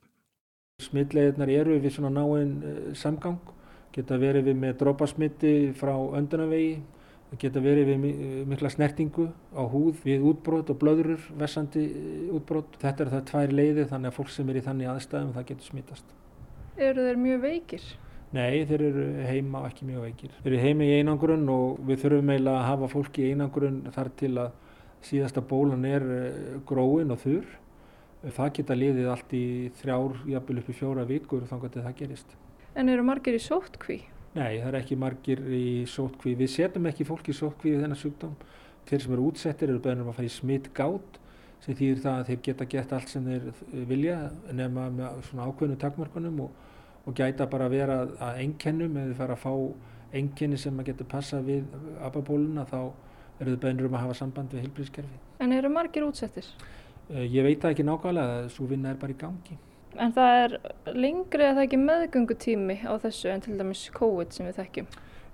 Smittleginnar 0.84 1.48
eru 1.48 1.78
við 1.80 1.96
svona 1.96 2.12
náinn 2.12 2.92
samgang, 2.98 3.40
geta 3.96 4.20
verið 4.20 4.50
við 4.50 4.60
með 4.66 4.78
drópasmitti 4.82 5.54
frá 5.80 5.94
öndunavegi, 5.96 6.82
geta 7.40 7.62
verið 7.64 7.94
við 7.94 8.08
mikla 8.52 8.68
snertingu 8.74 9.30
á 9.56 9.64
húð 9.64 10.02
við 10.04 10.26
útbrot 10.28 10.68
og 10.74 10.82
blöðurur, 10.82 11.24
vessandi 11.40 11.88
útbrot. 12.36 12.76
Þetta 12.82 13.06
er 13.06 13.14
það 13.16 13.28
tvær 13.32 13.56
leiði 13.62 13.88
þannig 13.94 14.12
að 14.12 14.18
fólk 14.20 14.34
sem 14.36 14.52
er 14.52 14.60
í 14.60 14.64
þannig 14.68 14.92
aðstæðum 14.92 15.32
það 15.38 15.48
getur 15.54 15.72
smittast. 15.72 16.18
Eru 16.80 17.04
þeir 17.04 17.18
mjög 17.20 17.42
veikir? 17.42 17.82
Nei, 18.32 18.62
þeir 18.64 18.82
eru 18.86 19.02
heima 19.28 19.60
og 19.60 19.66
ekki 19.68 19.86
mjög 19.90 20.04
veikir. 20.06 20.36
Þeir 20.40 20.52
eru 20.54 20.60
heima 20.62 20.86
í 20.86 20.92
einangrun 21.02 21.42
og 21.52 21.82
við 21.84 21.98
þurfum 22.00 22.30
eiginlega 22.32 22.60
að 22.62 22.68
hafa 22.70 22.88
fólki 22.88 23.26
í 23.26 23.32
einangrun 23.34 23.82
þar 23.92 24.10
til 24.16 24.30
að 24.40 24.54
síðasta 25.04 25.42
bólan 25.44 25.84
er 25.84 26.06
gróin 26.68 27.12
og 27.12 27.20
þurr. 27.26 27.50
Það 28.22 28.52
geta 28.56 28.78
liðið 28.78 29.10
allt 29.12 29.36
í 29.36 29.44
þrjár, 29.82 30.16
jafnvel 30.32 30.62
upp 30.62 30.70
í 30.70 30.78
fjóra 30.78 31.04
vikur 31.04 31.44
þá 31.50 31.56
getur 31.66 31.86
það 31.88 31.96
gerist. 32.00 32.36
En 32.78 32.88
eru 32.88 33.04
margir 33.04 33.36
í 33.36 33.42
sótkví? 33.42 33.98
Nei, 34.32 34.62
það 34.62 34.68
er 34.70 34.78
ekki 34.78 34.96
margir 34.96 35.42
í 35.52 35.64
sótkví. 35.90 36.36
Við 36.40 36.54
setjum 36.54 36.88
ekki 36.88 37.04
fólki 37.04 37.34
í 37.34 37.36
sótkví 37.36 37.74
við 37.74 37.84
þennan 37.84 38.00
sjúkdóm. 38.00 38.36
Þeir 38.88 39.04
sem 39.04 39.16
eru 39.18 39.26
útsettir 39.28 39.68
eru 39.68 39.82
beðnum 39.82 40.08
að 40.08 40.22
fara 40.22 40.30
í 40.30 40.32
smitt 40.32 40.70
gátt 40.72 41.18
sem 41.62 41.78
þýðir 41.78 42.02
það 42.02 42.18
að 42.18 42.28
þeir 42.28 42.42
geta 42.48 42.68
gett 42.74 42.92
allt 42.96 43.12
sem 43.12 43.26
þeir 43.26 43.86
vilja 43.88 44.18
nema 44.52 44.88
með 44.90 45.22
svona 45.28 45.46
ákveðnu 45.46 45.78
takmarkunum 45.78 46.44
og, 46.46 46.60
og 47.06 47.16
gæta 47.18 47.46
bara 47.50 47.68
að 47.68 47.76
vera 47.76 47.98
að 48.02 48.42
einkennum 48.42 48.98
eða 49.04 49.18
fara 49.20 49.38
að 49.38 49.44
fá 49.44 49.52
einkenni 50.12 50.58
sem 50.60 50.78
að 50.78 50.90
geta 50.90 51.08
passa 51.08 51.40
við 51.44 51.64
ababóluna 52.04 52.66
þá 52.68 52.78
eru 53.40 53.54
þau 53.54 53.62
beðnur 53.64 53.88
um 53.88 53.96
að 53.96 54.04
hafa 54.06 54.18
samband 54.18 54.54
við 54.54 54.66
heilbríðskerfi. 54.66 55.20
En 55.42 55.54
eru 55.56 55.70
margir 55.72 56.06
útsettir? 56.06 56.48
Eh, 57.10 57.24
ég 57.26 57.46
veit 57.46 57.62
það 57.62 57.74
ekki 57.74 57.86
nákvæmlega, 57.86 58.42
svo 58.52 58.66
vinna 58.70 58.92
er 58.92 59.00
bara 59.00 59.14
í 59.14 59.18
gangi. 59.18 59.56
En 60.00 60.12
það 60.16 60.42
er 60.42 60.54
lengri 60.96 61.46
að 61.46 61.56
það 61.56 61.64
ekki 61.66 61.80
meðgöngutími 61.82 62.76
á 62.88 62.94
þessu 63.02 63.32
en 63.32 63.42
til 63.44 63.56
dæmis 63.58 63.82
COVID 63.96 64.36
sem 64.36 64.48
við 64.48 64.60
þekkjum? 64.60 64.92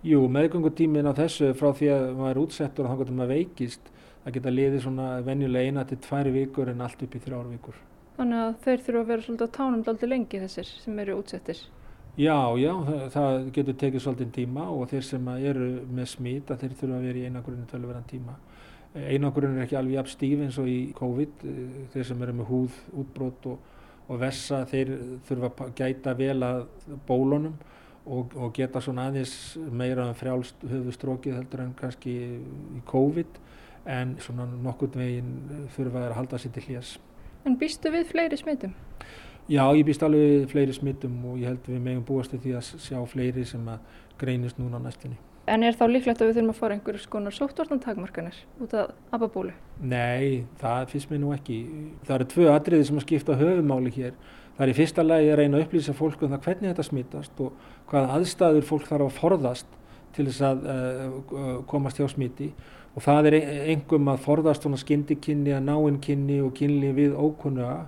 Jú, 0.08 0.22
meðgöngutímin 0.34 1.10
á 1.10 1.12
þessu 1.18 1.52
frá 1.58 1.70
því 1.74 1.92
að 1.94 2.06
maður 2.18 2.32
er 2.32 2.40
útsettur 2.42 2.86
og 2.86 2.92
þá 2.92 3.02
getur 3.02 3.18
maður 3.18 3.34
veikist 3.34 3.92
það 4.24 4.36
geta 4.36 4.52
liðið 4.54 4.82
svona 4.84 5.08
venjulega 5.26 5.70
eina 5.70 5.84
til 5.88 5.98
tværi 6.04 6.34
vikur 6.34 6.72
en 6.72 6.84
allt 6.84 7.02
upp 7.04 7.14
í 7.14 7.22
þrjára 7.24 7.52
vikur. 7.52 7.80
Þannig 8.18 8.44
að 8.44 8.54
þeir 8.64 8.84
þurfa 8.86 9.00
að 9.00 9.10
vera 9.12 9.24
svolítið 9.26 9.50
á 9.50 9.56
tánum 9.56 9.82
daldi 9.86 10.08
lengi 10.08 10.40
þessir 10.42 10.70
sem 10.82 11.02
eru 11.04 11.18
útsettir? 11.20 11.60
Já, 12.18 12.34
já, 12.58 12.72
það, 12.82 13.02
það 13.14 13.36
getur 13.54 13.76
tekið 13.78 14.02
svolítið 14.02 14.30
tíma 14.34 14.64
og 14.74 14.88
þeir 14.90 15.04
sem 15.06 15.28
eru 15.38 15.68
með 15.86 16.08
smít 16.10 16.50
að 16.50 16.64
þeir 16.64 16.72
þurfa 16.80 16.96
að 16.96 17.04
vera 17.06 17.20
í 17.20 17.28
einangurinu 17.28 17.66
tölverðan 17.70 18.08
tíma. 18.10 18.34
Einangurinu 18.98 19.60
er 19.60 19.66
ekki 19.68 19.78
alveg 19.78 19.98
jafn 20.00 20.10
stíf 20.10 20.42
eins 20.42 20.58
og 20.58 20.70
í 20.72 20.78
COVID, 20.98 21.44
þeir 21.92 22.08
sem 22.08 22.24
eru 22.26 22.34
með 22.40 22.50
húð, 22.50 22.80
útbrót 23.04 23.46
og, 23.52 23.74
og 24.08 24.18
vessa 24.24 24.64
þeir 24.66 24.90
þurfa 25.28 25.52
að 25.68 25.74
gæta 25.78 26.16
vel 26.18 26.38
að 26.48 26.64
bólunum 27.06 27.54
og, 28.08 28.34
og 28.34 28.50
geta 28.56 28.82
svona 28.82 29.06
aðeins 29.12 29.36
meira 29.70 30.08
um 30.08 30.16
frjálst 30.18 30.66
höfustrókið 30.66 31.38
heldur 31.38 31.64
en 31.68 31.74
kannski 31.78 32.14
í 32.18 32.82
COVID 32.88 33.38
en 33.86 34.16
svona 34.22 34.48
nokkurn 34.50 34.98
veginn 34.98 35.68
þurfa 35.76 36.08
að 36.08 36.16
halda 36.18 36.40
sér 36.42 36.54
til 36.56 36.66
hljás. 36.68 36.96
En 37.46 37.56
býstu 37.58 37.92
við 37.94 38.10
fleiri 38.10 38.36
smittum? 38.40 38.74
Já, 39.48 39.62
ég 39.72 39.86
býst 39.88 40.02
alveg 40.04 40.20
við 40.20 40.50
fleiri 40.50 40.74
smittum 40.76 41.14
og 41.30 41.38
ég 41.40 41.48
held 41.48 41.70
við 41.70 41.80
megum 41.80 42.04
búast 42.04 42.34
til 42.34 42.42
því 42.42 42.58
að 42.58 42.66
sjá 42.84 42.98
fleiri 43.08 43.46
sem 43.48 43.64
að 43.72 44.02
greinist 44.20 44.58
núna 44.60 44.80
næstinni. 44.82 45.16
En 45.48 45.64
er 45.64 45.76
þá 45.78 45.86
líklegt 45.88 46.20
að 46.20 46.28
við 46.28 46.36
þurfum 46.36 46.52
að 46.52 46.58
fara 46.58 46.76
einhverjum 46.76 47.02
skonar 47.06 47.36
sóttvarnantakmarkanir 47.36 48.42
út 48.60 48.74
af 48.76 48.90
ababólu? 49.16 49.54
Nei, 49.80 50.44
það 50.60 50.92
finnst 50.92 51.08
mér 51.08 51.22
nú 51.22 51.32
ekki. 51.32 51.56
Það 52.04 52.14
eru 52.18 52.26
tvö 52.34 52.50
atriði 52.52 52.88
sem 52.90 53.00
að 53.00 53.06
skipta 53.06 53.38
höfumáli 53.40 53.94
hér. 53.96 54.18
Það 54.58 54.64
er 54.66 54.72
í 54.74 54.76
fyrsta 54.76 55.06
lagi 55.06 55.32
að 55.32 55.40
reyna 55.40 55.56
að 55.56 55.64
upplýsa 55.64 55.94
fólk 55.96 56.26
um 56.26 56.34
það 56.34 56.44
hvernig 56.44 56.72
þetta 56.74 56.86
smittast 56.90 57.40
og 57.40 57.66
hvaða 57.88 58.18
aðstæður 58.18 58.68
fólk 58.68 58.88
þarf 58.90 59.06
að 59.06 59.20
forðast 59.22 59.76
til 60.16 60.26
þess 60.28 60.44
að 60.50 60.68
uh, 60.68 61.48
komast 61.70 62.00
hjá 62.00 62.08
smiti 62.12 62.50
og 62.98 63.04
það 63.04 63.28
er 63.30 63.36
engum 63.70 64.08
að 64.10 64.24
forðast 64.24 64.64
svona 64.64 64.78
skyndikynni 64.80 65.52
að 65.54 65.68
náinnkynni 65.68 66.40
og 66.42 66.50
kynli 66.58 66.90
við 66.96 67.12
ókunnuga 67.14 67.84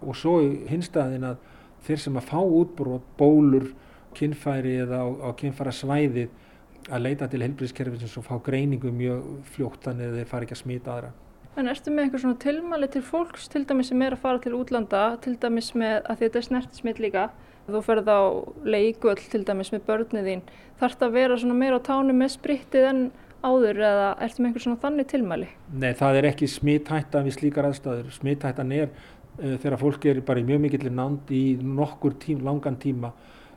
og 0.00 0.16
svo 0.16 0.38
hinstaðin 0.70 1.26
að 1.28 1.42
þeir 1.84 2.00
sem 2.00 2.16
að 2.16 2.30
fá 2.30 2.38
útbrót, 2.40 3.04
bólur, 3.18 3.68
kynfæri 4.16 4.78
eða 4.86 5.02
á, 5.04 5.08
á 5.28 5.30
kynfæra 5.36 5.74
svæðið 5.76 6.32
að 6.88 7.04
leita 7.04 7.28
til 7.28 7.42
helbriðskerfisins 7.44 8.16
og 8.16 8.24
fá 8.24 8.38
greiningu 8.46 8.92
mjög 8.96 9.26
fljóttan 9.52 10.00
eða 10.00 10.22
þeir 10.22 10.30
fara 10.30 10.48
ekki 10.48 10.56
að 10.56 10.62
smita 10.62 10.94
aðra. 10.94 11.12
En 11.56 11.68
erstu 11.72 11.92
með 11.92 12.06
eitthvað 12.06 12.24
svona 12.24 12.40
tilmæli 12.40 12.88
til 12.92 13.04
fólks, 13.04 13.50
til 13.52 13.64
dæmis 13.68 13.90
sem 13.92 14.02
er 14.04 14.16
að 14.16 14.24
fara 14.24 14.40
til 14.44 14.54
útlanda, 14.56 15.04
til 15.24 15.36
dæmis 15.40 15.70
með 15.76 15.98
að 16.04 16.24
þetta 16.24 16.40
er 16.40 16.48
snertismitt 16.48 17.02
líka, 17.02 17.28
þú 17.68 17.84
ferð 17.84 18.08
á 18.08 18.20
leikuöll 18.64 19.20
til 19.20 19.44
dæmis 19.44 19.72
með 19.74 19.86
börnið 19.88 20.28
þín, 20.30 20.44
þarf 20.80 20.96
þetta 20.96 21.08
að 21.08 21.16
vera 21.16 21.38
svona 21.40 21.60
meira 21.60 21.80
á 21.80 21.86
tánu 21.88 22.16
með 22.16 22.34
sprittið 22.36 22.90
en 22.90 23.06
áður 23.46 23.80
eða 23.88 24.08
ertu 24.26 24.42
með 24.42 24.48
einhver 24.50 24.64
svona 24.64 24.80
þannig 24.82 25.08
tilmæli? 25.12 25.48
Nei, 25.82 25.92
það 25.98 26.18
er 26.20 26.28
ekki 26.32 26.48
smithætta 26.50 27.22
við 27.26 27.38
slíkar 27.38 27.68
aðstæður. 27.70 28.10
Smithættan 28.16 28.74
er 28.76 28.90
uh, 28.90 29.54
þegar 29.62 29.78
fólk 29.80 30.06
er 30.10 30.20
bara 30.26 30.42
í 30.42 30.46
mjög 30.48 30.62
mikill 30.66 30.92
nánd 30.92 31.32
í 31.34 31.44
nokkur 31.62 32.18
tím, 32.22 32.44
langan 32.46 32.78
tíma. 32.82 33.12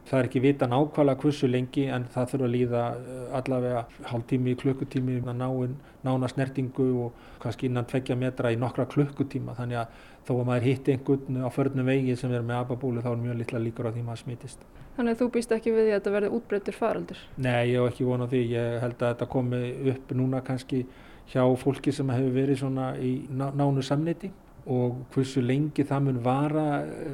Það 0.09 0.19
er 0.19 0.27
ekki 0.29 0.41
vita 0.41 0.65
nákvæmlega 0.69 1.21
hversu 1.21 1.47
lengi 1.49 1.83
en 1.93 2.07
það 2.09 2.31
þurfa 2.31 2.47
að 2.47 2.53
líða 2.55 2.85
uh, 2.97 3.25
allavega 3.39 3.83
hálftími, 4.09 4.55
klukkutími, 4.61 5.19
náin, 5.27 5.75
nána 6.05 6.29
snertingu 6.31 6.87
og 7.05 7.25
kannski 7.43 7.69
innan 7.69 7.89
tveggja 7.89 8.17
metra 8.17 8.53
í 8.53 8.57
nokkra 8.59 8.87
klukkutíma. 8.89 9.57
Þannig 9.59 9.83
að 9.83 10.07
þó 10.27 10.33
að 10.35 10.45
maður 10.49 10.67
hitti 10.69 10.95
einhvern 10.95 11.39
á 11.45 11.49
förnum 11.53 11.89
vegi 11.89 12.15
sem 12.19 12.33
er 12.33 12.45
með 12.45 12.63
ababúli 12.63 13.03
þá 13.05 13.11
er 13.13 13.23
mjög 13.23 13.39
litla 13.41 13.63
líkur 13.63 13.89
á 13.89 13.91
því 13.93 14.05
maður 14.05 14.23
smitist. 14.23 14.65
Þannig 14.99 15.15
að 15.15 15.21
þú 15.21 15.29
býst 15.31 15.53
ekki 15.55 15.71
við 15.71 15.85
því 15.85 15.91
að 15.93 15.97
þetta 15.97 16.11
verði 16.11 16.29
útbreyttur 16.35 16.75
faraldur? 16.75 17.19
Nei, 17.39 17.69
ég 17.71 17.79
hef 17.79 17.93
ekki 17.93 18.07
vonað 18.09 18.33
því. 18.33 18.41
Ég 18.51 18.73
held 18.83 18.97
að 18.99 19.13
þetta 19.13 19.27
komi 19.31 19.61
upp 19.93 20.13
núna 20.19 20.41
kannski 20.43 20.81
hjá 21.31 21.43
fólki 21.61 21.93
sem 21.95 22.11
hefur 22.11 22.33
verið 22.35 22.59
svona 22.59 22.89
í 22.99 23.13
nánu 23.31 23.83
samniti 23.85 24.31
og 24.69 24.97
hversu 25.13 25.41
lengi 25.41 25.85
það 25.87 26.03
mun 26.03 26.19
vara 26.25 26.65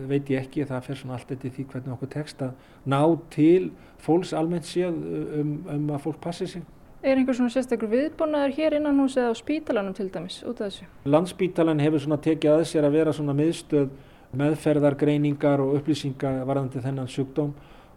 veit 0.10 0.32
ég 0.34 0.48
ekki. 0.48 0.66
Það 0.66 0.88
fer 0.88 1.00
svona 1.02 1.20
allt 1.20 1.36
eftir 1.36 1.54
því 1.54 1.68
hvernig 1.76 1.94
okkur 1.94 2.12
tekst 2.16 2.42
að 2.42 2.56
ná 2.90 3.02
til 3.36 3.70
fólks 4.02 4.34
almennt 4.34 4.66
séð 4.66 4.98
um, 5.42 5.54
um 5.76 5.94
að 5.94 6.04
fólk 6.08 6.20
passi 6.26 6.50
sig. 6.56 6.66
Er 7.06 7.20
einhver 7.20 7.36
svona 7.38 7.54
sérstaklega 7.54 7.92
viðbúnaður 7.92 8.54
hér 8.56 8.74
innan 8.80 8.98
hús 8.98 9.14
eða 9.20 9.30
á 9.30 9.38
spítalanum 9.38 9.94
til 9.94 10.08
dæmis 10.10 10.40
út 10.42 10.58
af 10.58 10.72
þessu? 10.72 10.88
Landspítalan 11.06 11.84
hefur 11.84 12.02
svona 12.02 12.18
tekið 12.18 12.54
að 12.56 12.64
sér 12.66 12.88
að 12.88 12.96
vera 12.98 13.14
svona 13.14 13.36
miðstöð 13.38 13.92
meðferðar, 14.42 14.98
greiningar 14.98 15.62
og 15.62 15.76
upplýsingar 15.78 16.40
varðandi 16.50 16.82
þennan 16.82 17.12
sjúkdóm 17.14 17.52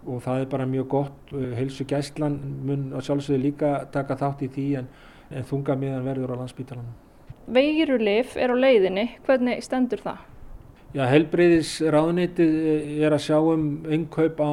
og 0.04 0.20
það 0.26 0.42
er 0.42 0.52
bara 0.52 0.68
mjög 0.68 0.90
gott. 0.92 1.32
Heilsu 1.32 1.88
gæslan 1.88 2.36
mun 2.68 2.84
á 2.92 3.00
sjálfsögðu 3.00 3.40
líka 3.46 3.72
taka 3.96 4.18
þátt 4.20 4.44
í 4.44 4.50
því 4.58 4.66
en, 4.82 4.92
en 5.32 5.48
þunga 5.54 5.78
miðan 5.80 6.04
verður 6.10 6.36
á 6.36 6.40
landsbítalanum. 6.42 6.92
Veirulif 7.48 8.36
er 8.36 8.52
á 8.52 8.56
leiðinni, 8.60 9.08
hvernig 9.24 9.64
stendur 9.64 10.04
það? 10.04 10.20
Já, 10.92 11.06
helbreyðis 11.08 11.78
ráðnitið 11.96 12.54
er 13.08 13.16
að 13.16 13.24
sjá 13.24 13.40
um 13.40 13.68
innkaup 13.88 14.36
á 14.36 14.52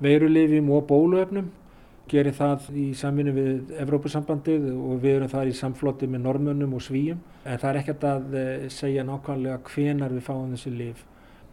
veirulifim 0.00 0.72
og 0.72 0.88
bóluöfnum. 0.88 1.52
Gerir 2.10 2.34
það 2.34 2.70
í 2.74 2.86
samvinni 2.98 3.34
við 3.36 3.74
Evrópusambandið 3.84 4.64
og 4.72 4.96
við 5.02 5.20
erum 5.20 5.30
það 5.30 5.52
í 5.52 5.54
samfloti 5.60 6.08
með 6.10 6.24
normönnum 6.24 6.74
og 6.74 6.82
svíjum. 6.82 7.20
En 7.44 7.60
það 7.62 7.70
er 7.70 7.78
ekkert 7.84 8.06
að 8.10 8.34
eh, 8.40 8.64
segja 8.74 9.04
nákvæmlega 9.06 9.60
hvenar 9.70 10.14
við 10.16 10.26
fáum 10.26 10.56
þessi 10.56 10.72
lif. 10.74 11.04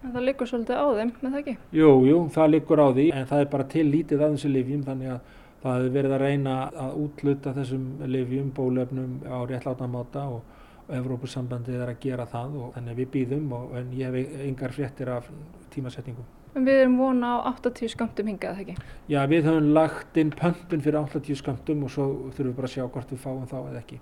En 0.04 0.14
það 0.14 0.26
liggur 0.28 0.50
svolítið 0.50 0.82
á 0.82 0.86
þeim, 0.98 1.12
með 1.22 1.36
það 1.36 1.40
ekki? 1.42 1.56
Jú, 1.78 1.92
jú, 2.08 2.18
það 2.34 2.52
liggur 2.54 2.82
á 2.82 2.88
því 2.90 3.08
en 3.18 3.30
það 3.30 3.44
er 3.44 3.52
bara 3.54 3.68
til 3.74 3.86
lítið 3.90 4.24
af 4.24 4.34
þessu 4.36 4.52
lifjum 4.54 4.86
þannig 4.88 5.14
að 5.14 5.34
það 5.64 5.78
hefur 5.78 5.96
verið 5.98 6.16
að 6.16 6.24
reyna 6.24 6.56
að 6.86 7.00
útluta 7.04 7.54
þessum 7.58 7.88
lifjum, 8.14 8.54
bólöfnum 8.58 9.18
á 9.26 9.38
réttlátamáta 9.50 10.26
og 10.32 10.94
Evrópusambandið 10.98 11.82
er 11.82 11.92
að 11.92 12.02
gera 12.06 12.28
það 12.32 12.58
og 12.62 12.74
þannig 12.78 13.02
við 13.02 13.14
býðum 13.18 13.54
og, 13.58 13.78
en 13.82 13.94
ég 13.98 14.14
hef 14.14 14.42
engar 14.48 14.76
fréttir 14.78 15.12
af 15.12 15.28
tímasetningu. 15.74 16.24
En 16.58 16.66
við 16.66 16.80
erum 16.82 16.96
vona 16.98 17.36
á 17.38 17.54
80 17.54 17.92
skamtum 17.94 18.30
hingað, 18.32 18.62
ekki? 18.64 18.76
Já, 19.14 19.20
við 19.30 19.46
höfum 19.46 19.68
lagt 19.76 20.18
inn 20.18 20.32
pöntun 20.34 20.82
fyrir 20.82 20.98
80 21.04 21.38
skamtum 21.38 21.84
og 21.86 21.92
svo 21.94 22.08
þurfum 22.34 22.48
við 22.50 22.56
bara 22.58 22.70
að 22.70 22.74
sjá 22.74 22.86
hvort 22.88 23.12
við 23.14 23.20
fáum 23.22 23.44
þá 23.46 23.58
eða 23.60 23.82
ekki. 23.84 24.00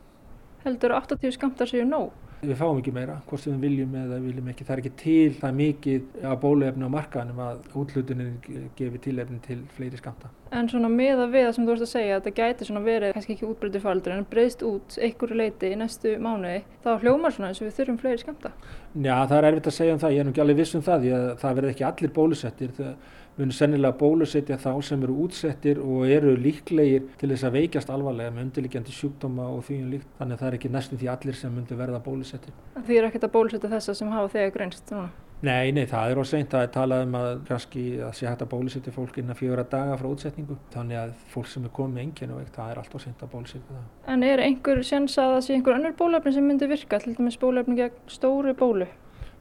Heldur 0.63 0.95
80 0.95 1.35
skamtar 1.35 1.67
séu 1.67 1.83
nóg? 1.83 2.13
Við 2.43 2.57
fáum 2.59 2.79
ekki 2.81 2.91
meira, 2.93 3.15
hvort 3.29 3.41
sem 3.41 3.55
við 3.55 3.63
viljum 3.65 3.93
eða 3.97 4.17
viljum 4.21 4.49
ekki. 4.51 4.65
Það 4.67 4.75
er 4.75 4.81
ekki 4.81 4.91
til 5.01 5.37
það 5.39 5.53
mikið 5.59 6.25
af 6.29 6.35
bóluefni 6.43 6.85
á 6.85 6.95
markaðanum 6.95 7.41
að 7.45 7.69
útlutunin 7.81 8.35
gefi 8.77 9.01
tilefni 9.07 9.39
til 9.45 9.57
fleiri 9.77 10.01
skamta. 10.01 10.29
En 10.55 10.69
svona 10.69 10.91
með 10.91 11.23
að 11.23 11.33
við 11.33 11.47
það 11.47 11.55
sem 11.55 11.65
þú 11.65 11.73
ert 11.73 11.85
að 11.85 11.91
segja, 11.91 12.17
að 12.17 12.27
þetta 12.27 12.43
gæti 12.43 12.67
svona 12.67 12.83
verið, 12.85 13.15
kannski 13.15 13.35
ekki 13.35 13.47
útbreytið 13.49 13.85
faraldur, 13.85 14.13
en 14.15 14.27
breyðst 14.29 14.65
út 14.67 14.97
einhverju 15.07 15.39
leiti 15.41 15.71
í 15.73 15.79
næstu 15.79 16.13
mánuði, 16.21 16.61
þá 16.85 16.89
hljómar 17.01 17.35
svona 17.35 17.49
eins 17.49 17.61
og 17.63 17.67
við 17.67 17.75
þurfum 17.79 17.99
fleiri 18.03 18.21
skamta. 18.21 18.53
Já, 18.93 19.15
það 19.25 19.37
er 19.39 19.49
erfitt 19.49 19.71
að 19.71 19.77
segja 19.79 19.95
um 19.95 20.01
það, 20.03 20.15
ég 20.15 20.21
er 20.21 20.27
nú 20.27 20.35
ekki 20.35 20.43
alveg 20.45 20.61
viss 20.61 20.77
um 20.77 20.85
það, 20.85 21.01
því 21.01 21.15
að 21.17 21.25
það 21.41 21.59
verði 21.59 21.73
ekki 21.73 21.87
allir 21.89 22.13
bólusettir. 22.15 22.75
Það 22.77 22.93
mun 23.39 23.51
sennilega 23.51 23.97
bólusetja 23.99 24.57
þá 24.61 24.71
sem 24.87 25.03
eru 25.03 25.17
útsettir 25.25 25.81
og 25.83 26.07
eru 26.07 26.35
líklegir 26.39 27.09
til 27.19 27.31
þess 27.33 27.47
að 27.49 27.59
veikjast 27.59 27.91
alvarlega 27.91 28.31
með 28.31 28.47
undirliggjandi 28.47 28.95
sjúkdóma 28.95 29.49
og 29.51 29.65
því 29.67 29.81
um 29.81 29.91
líkt. 29.95 30.07
Þannig 30.19 30.37
að 30.37 30.41
það 30.43 30.49
er 30.49 30.57
ekki 30.59 30.73
næstum 30.77 31.01
því 31.01 31.11
allir 31.15 31.39
sem 31.41 31.53
myndu 31.55 31.77
verða 31.79 32.01
bólusettir. 32.05 32.55
Því 32.79 32.97
er 32.99 33.09
ekkert 33.09 33.27
að 33.27 33.35
bólusetja 33.35 33.71
þessa 33.75 33.95
sem 33.99 34.15
hafa 34.15 34.33
þegar 34.37 34.57
greinst 34.57 34.95
núna? 34.95 35.11
Nei, 35.43 35.71
nei, 35.75 35.83
það 35.85 36.11
er 36.11 36.19
á 36.19 36.25
seint. 36.25 36.47
Það 36.53 36.63
er 36.63 36.69
talað 36.73 37.01
um 37.05 37.15
að 37.19 37.29
kannski 37.49 37.83
að 38.07 38.13
sé 38.17 38.27
hægt 38.29 38.43
að 38.45 38.51
bólusetja 38.53 38.93
fólk 38.95 39.17
innan 39.19 39.37
fjóra 39.37 39.65
daga 39.67 39.97
frá 39.99 40.07
útsetningu. 40.09 40.55
Þannig 40.73 41.01
að 41.01 41.11
fólk 41.33 41.49
sem 41.51 41.67
er 41.67 41.73
komið 41.75 41.97
með 41.97 42.05
enginn 42.05 42.33
og 42.33 42.39
veikt, 42.41 42.55
það 42.55 42.71
er 42.71 42.81
allt 42.81 42.95
á 42.95 42.99
seint 43.03 43.25
að 43.25 43.33
bólusetja 43.35 43.75
það. 43.75 43.89
En 44.15 44.25
er 44.25 44.43
einhver 44.45 44.81
sjans 44.87 45.17
að 45.21 45.33
það 45.35 45.41
sé 45.45 45.57
einhver 45.57 45.75
önnur 45.75 45.97
bólefni 45.99 46.33
sem 46.37 46.47
myndi 46.47 46.69
virka, 46.71 47.01
til 47.03 47.17
dæmis 47.19 47.37
bólefni 47.41 47.77
gegn 47.81 47.99
stóru 48.15 48.55
bólu? 48.57 48.87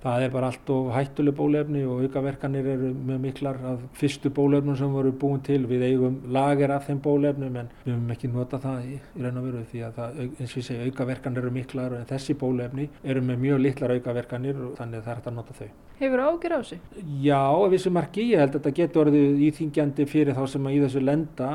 Það 0.05 0.27
er 0.27 0.33
bara 0.35 0.51
allt 0.53 0.71
og 0.75 0.91
hættuleg 0.93 1.37
bólefni 1.39 1.83
og 1.89 2.03
aukaverkanir 2.05 2.67
eru 2.75 2.91
mjög 2.93 3.23
miklar 3.23 3.61
af 3.71 3.85
fyrstu 3.97 4.29
bólefnum 4.37 4.77
sem 4.77 4.93
voru 4.93 5.13
búin 5.17 5.41
til. 5.45 5.63
Við 5.71 5.87
eigum 5.89 6.19
lager 6.29 6.75
af 6.75 6.91
þeim 6.91 7.01
bólefnum 7.05 7.57
en 7.57 7.71
við 7.87 7.95
höfum 7.95 8.13
ekki 8.13 8.31
nota 8.35 8.61
það 8.61 8.91
í, 8.91 8.99
raun 9.25 9.41
og 9.41 9.49
veru 9.49 9.63
því 9.71 9.87
að 9.87 9.97
það, 9.97 10.21
eins 10.27 10.53
og 10.53 10.61
ég 10.61 10.69
segi 10.69 10.91
aukaverkanir 10.91 11.41
eru 11.45 11.55
miklar 11.55 11.97
en 11.97 12.05
þessi 12.13 12.37
bólefni 12.37 12.91
eru 13.03 13.25
með 13.25 13.43
mjög 13.47 13.65
litlar 13.65 13.97
aukaverkanir 13.97 14.61
og 14.67 14.77
þannig 14.77 15.01
að 15.01 15.09
það 15.09 15.15
er 15.15 15.21
hægt 15.23 15.33
að 15.33 15.39
nota 15.41 15.59
þau. 15.63 15.73
Hefur 15.95 16.21
ágjur 16.25 16.53
á 16.53 16.59
þessu? 16.59 16.77
Já, 17.23 17.43
ef 17.65 17.71
við 17.71 17.81
sem 17.85 17.93
marki, 17.95 18.23
ég 18.33 18.41
held 18.43 18.51
að 18.51 18.57
þetta 18.59 18.71
getur 18.81 19.03
orðið 19.05 19.43
íþingjandi 19.47 20.07
fyrir 20.11 20.35
þá 20.35 20.43
sem 20.51 20.65
að 20.67 20.75
í 20.75 20.81
þessu 20.83 21.03
lenda. 21.05 21.51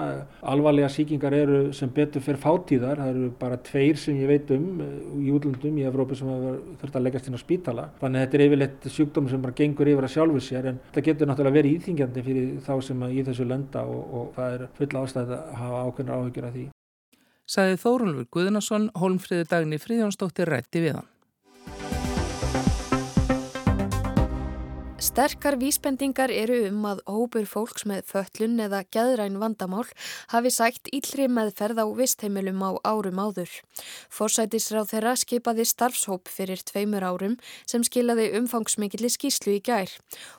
Alvarlega 0.53 0.89
síkingar 0.93 1.35
eru 1.35 1.57
sem 1.75 1.91
betur 1.91 2.23
fyrir 2.23 2.39
fátíðar, 2.39 3.01
það 3.03 3.11
eru 3.11 3.31
bara 3.41 3.57
tveir 3.67 3.99
sem 3.99 4.15
ég 4.15 4.31
veit 4.31 4.53
um 4.55 4.79
í 5.19 5.33
útlöndum 5.35 5.81
í 5.81 5.83
Evrópu 5.89 6.15
sem 6.15 6.31
þurft 6.79 6.95
að 6.95 7.05
leggast 7.09 7.27
inn 7.27 7.35
á 7.35 7.41
spítala. 7.43 7.89
Þannig 7.99 8.21
að 8.21 8.25
þetta 8.25 8.38
er 8.39 8.47
yfirleitt 8.47 8.87
sjúkdóm 8.95 9.29
sem 9.29 9.43
bara 9.43 9.55
gengur 9.57 9.91
yfir 9.91 10.07
að 10.07 10.15
sjálfu 10.15 10.41
sér 10.43 10.71
en 10.71 10.81
þetta 10.87 11.05
getur 11.09 11.29
náttúrulega 11.29 11.57
verið 11.59 11.77
íþingjandi 11.77 12.25
fyrir 12.25 12.49
þá 12.65 12.73
sem 12.87 13.05
í 13.09 13.23
þessu 13.27 13.47
lenda 13.49 13.85
og, 13.85 14.01
og 14.15 14.33
það 14.39 14.57
er 14.57 14.65
full 14.79 14.91
ástæð 15.03 15.37
að 15.37 15.53
hafa 15.61 15.85
ákveðnar 15.85 16.19
áhyggjur 16.23 16.49
af 16.49 16.57
því. 16.57 16.65
Saði 17.49 17.79
Þórulfur 17.81 18.27
Guðnason, 18.35 18.91
Holmfríði 19.01 19.49
Dagni 19.49 19.81
Fríðjónsdóttir 19.81 20.53
rætti 20.53 20.85
við 20.85 20.99
hann. 20.99 21.98
Sterkar 25.09 25.55
vísbendingar 25.57 26.29
eru 26.29 26.67
um 26.67 26.83
að 26.85 26.99
hópur 27.09 27.47
fólks 27.49 27.81
með 27.89 28.03
föllun 28.11 28.59
eða 28.61 28.83
gæðræn 28.93 29.39
vandamál 29.41 29.87
hafi 30.29 30.51
sætt 30.53 30.91
íllri 30.93 31.25
meðferð 31.33 31.81
á 31.81 31.85
vistheimilum 31.97 32.61
á 32.61 32.77
árum 32.85 33.17
áður. 33.17 33.49
Forsætisráð 34.13 34.91
þeirra 34.91 35.15
skipaði 35.17 35.65
starfshóp 35.65 36.29
fyrir 36.29 36.61
tveimur 36.61 37.07
árum 37.09 37.39
sem 37.65 37.81
skilaði 37.87 38.27
umfangsmikilli 38.37 39.09
skíslu 39.09 39.55
í 39.57 39.63
gær. 39.65 39.89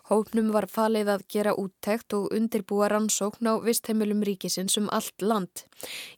Hópnum 0.06 0.52
var 0.54 0.68
falið 0.70 1.16
að 1.16 1.26
gera 1.34 1.56
úttekt 1.58 2.14
og 2.14 2.30
undirbúa 2.30 2.92
rannsókn 2.94 3.50
á 3.50 3.58
vistheimilum 3.66 4.22
ríkisins 4.22 4.78
um 4.78 4.86
allt 4.94 5.18
land. 5.18 5.66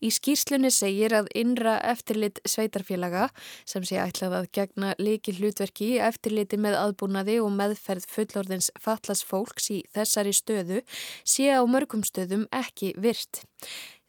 Í 0.05 0.11
skíslunni 0.13 0.69
segir 0.75 1.15
að 1.17 1.33
innra 1.39 1.79
eftirlit 1.89 2.43
sveitarfélaga 2.45 3.31
sem 3.65 3.85
sé 3.87 3.97
ætlað 4.03 4.39
að 4.43 4.49
gegna 4.59 4.93
leiki 4.99 5.37
hlutverki 5.39 5.95
eftirliti 6.03 6.59
með 6.61 6.79
aðbúnaði 6.81 7.39
og 7.41 7.53
meðferð 7.57 8.09
fullorðins 8.43 8.71
fallas 8.81 9.23
fólks 9.23 9.71
í 9.71 9.83
þessari 9.95 10.33
stöðu 10.35 10.83
sé 11.25 11.51
á 11.55 11.63
mörgum 11.67 12.03
stöðum 12.03 12.47
ekki 12.51 12.95
virt. 12.99 13.45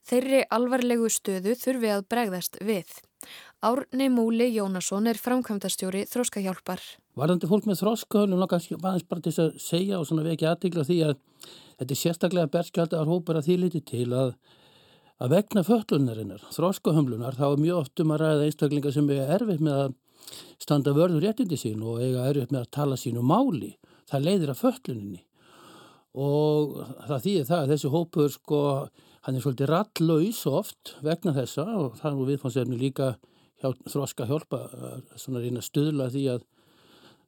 Þeirri 0.04 0.44
alvarlegu 0.52 1.10
stöðu 1.10 1.56
þurfi 1.56 1.92
að 1.94 2.08
bregðast 2.10 2.58
við. 2.62 2.88
Árni 3.64 4.10
Múli 4.12 4.50
Jónasson 4.52 5.08
er 5.08 5.16
framkvæmdastjóri 5.16 6.04
Þróskahjálpar. 6.12 6.82
Varðandi 7.16 7.48
fólk 7.48 7.66
með 7.70 7.86
nú 8.28 8.48
kannski 8.48 8.76
aðeins 8.76 9.08
bara 9.08 9.22
til 9.22 9.34
að 9.40 9.54
segja 9.60 10.00
og 10.00 10.08
svona 10.08 10.26
vekja 10.26 10.52
aðdegla 10.52 10.84
því 10.84 10.98
að 11.08 11.16
þetta 11.80 11.94
er 11.94 12.02
sérstaklega 12.02 12.52
berskjaldar 12.52 13.08
hópar 13.08 13.40
að 13.40 13.48
því 13.48 13.58
liti 13.62 13.82
til 13.82 14.12
að, 14.12 14.34
að 15.24 15.30
vegna 15.38 15.64
föllunarinnar, 15.64 16.44
þróskahömlunar, 16.52 17.38
þá 17.40 17.54
er 17.54 17.64
mjög 17.64 17.80
oft 17.86 18.04
um 18.04 18.12
að 18.12 18.24
ræða 18.26 18.50
einstaklingar 18.50 18.96
sem 18.98 19.10
er 19.14 19.32
erfitt 19.38 19.64
með 19.64 19.80
að 19.86 19.96
standa 20.60 20.92
vörður 20.92 21.24
réttindi 21.24 21.56
sín 21.60 21.84
og 21.84 22.04
eiga 22.04 22.28
erfitt 22.28 22.52
með 22.52 22.66
að 22.66 22.72
tala 22.76 23.00
sínu 23.00 23.24
máli. 23.24 23.78
Það 24.10 24.26
leiðir 24.28 24.54
að 24.54 24.62
fölluninni 24.62 25.22
og 26.14 26.74
það 27.08 27.24
þýðir 27.26 27.48
það 27.50 27.60
að 27.60 27.72
þessi 27.74 27.92
hópur 27.94 28.34
sko, 28.34 28.64
hann 29.26 29.38
er 29.38 29.44
svolítið 29.44 29.72
rallauðs 29.72 30.42
oft 30.52 30.96
vegna 31.06 31.34
þessa 31.34 31.66
og 31.80 31.96
það 31.98 32.10
er 32.10 32.18
nú 32.18 32.28
viðfánsefni 32.28 32.78
líka 32.78 33.08
hjá, 33.64 33.72
þróska 33.90 34.28
hjálpa 34.30 34.60
svona 35.18 35.42
reyna 35.42 35.64
stuðla 35.66 36.12
því 36.14 36.26
að 36.36 36.44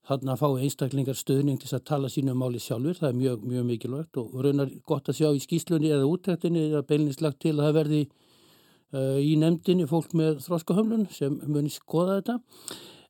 hann 0.06 0.30
að 0.30 0.42
fá 0.42 0.50
einstaklingar 0.62 1.18
stuðning 1.18 1.58
til 1.62 1.72
að 1.74 1.86
tala 1.90 2.12
sínu 2.14 2.36
máli 2.38 2.60
sjálfur, 2.62 2.98
það 3.00 3.10
er 3.10 3.18
mjög, 3.18 3.46
mjög 3.50 3.66
mikilvægt 3.72 4.20
og 4.22 4.36
raunar 4.46 4.70
gott 4.86 5.10
að 5.10 5.18
sjá 5.18 5.30
í 5.34 5.42
skýslunni 5.42 5.90
eða 5.96 6.10
útrættinni 6.12 6.68
eða 6.68 6.86
beilinslagt 6.86 7.40
til 7.42 7.56
að 7.56 7.64
það 7.64 7.78
verði 7.80 8.02
uh, 8.06 9.18
í 9.18 9.34
nefndinni 9.42 9.88
fólk 9.90 10.14
með 10.18 10.44
þróskahömlun 10.46 11.08
sem 11.14 11.40
muni 11.50 11.74
skoða 11.74 12.20
þetta 12.20 12.38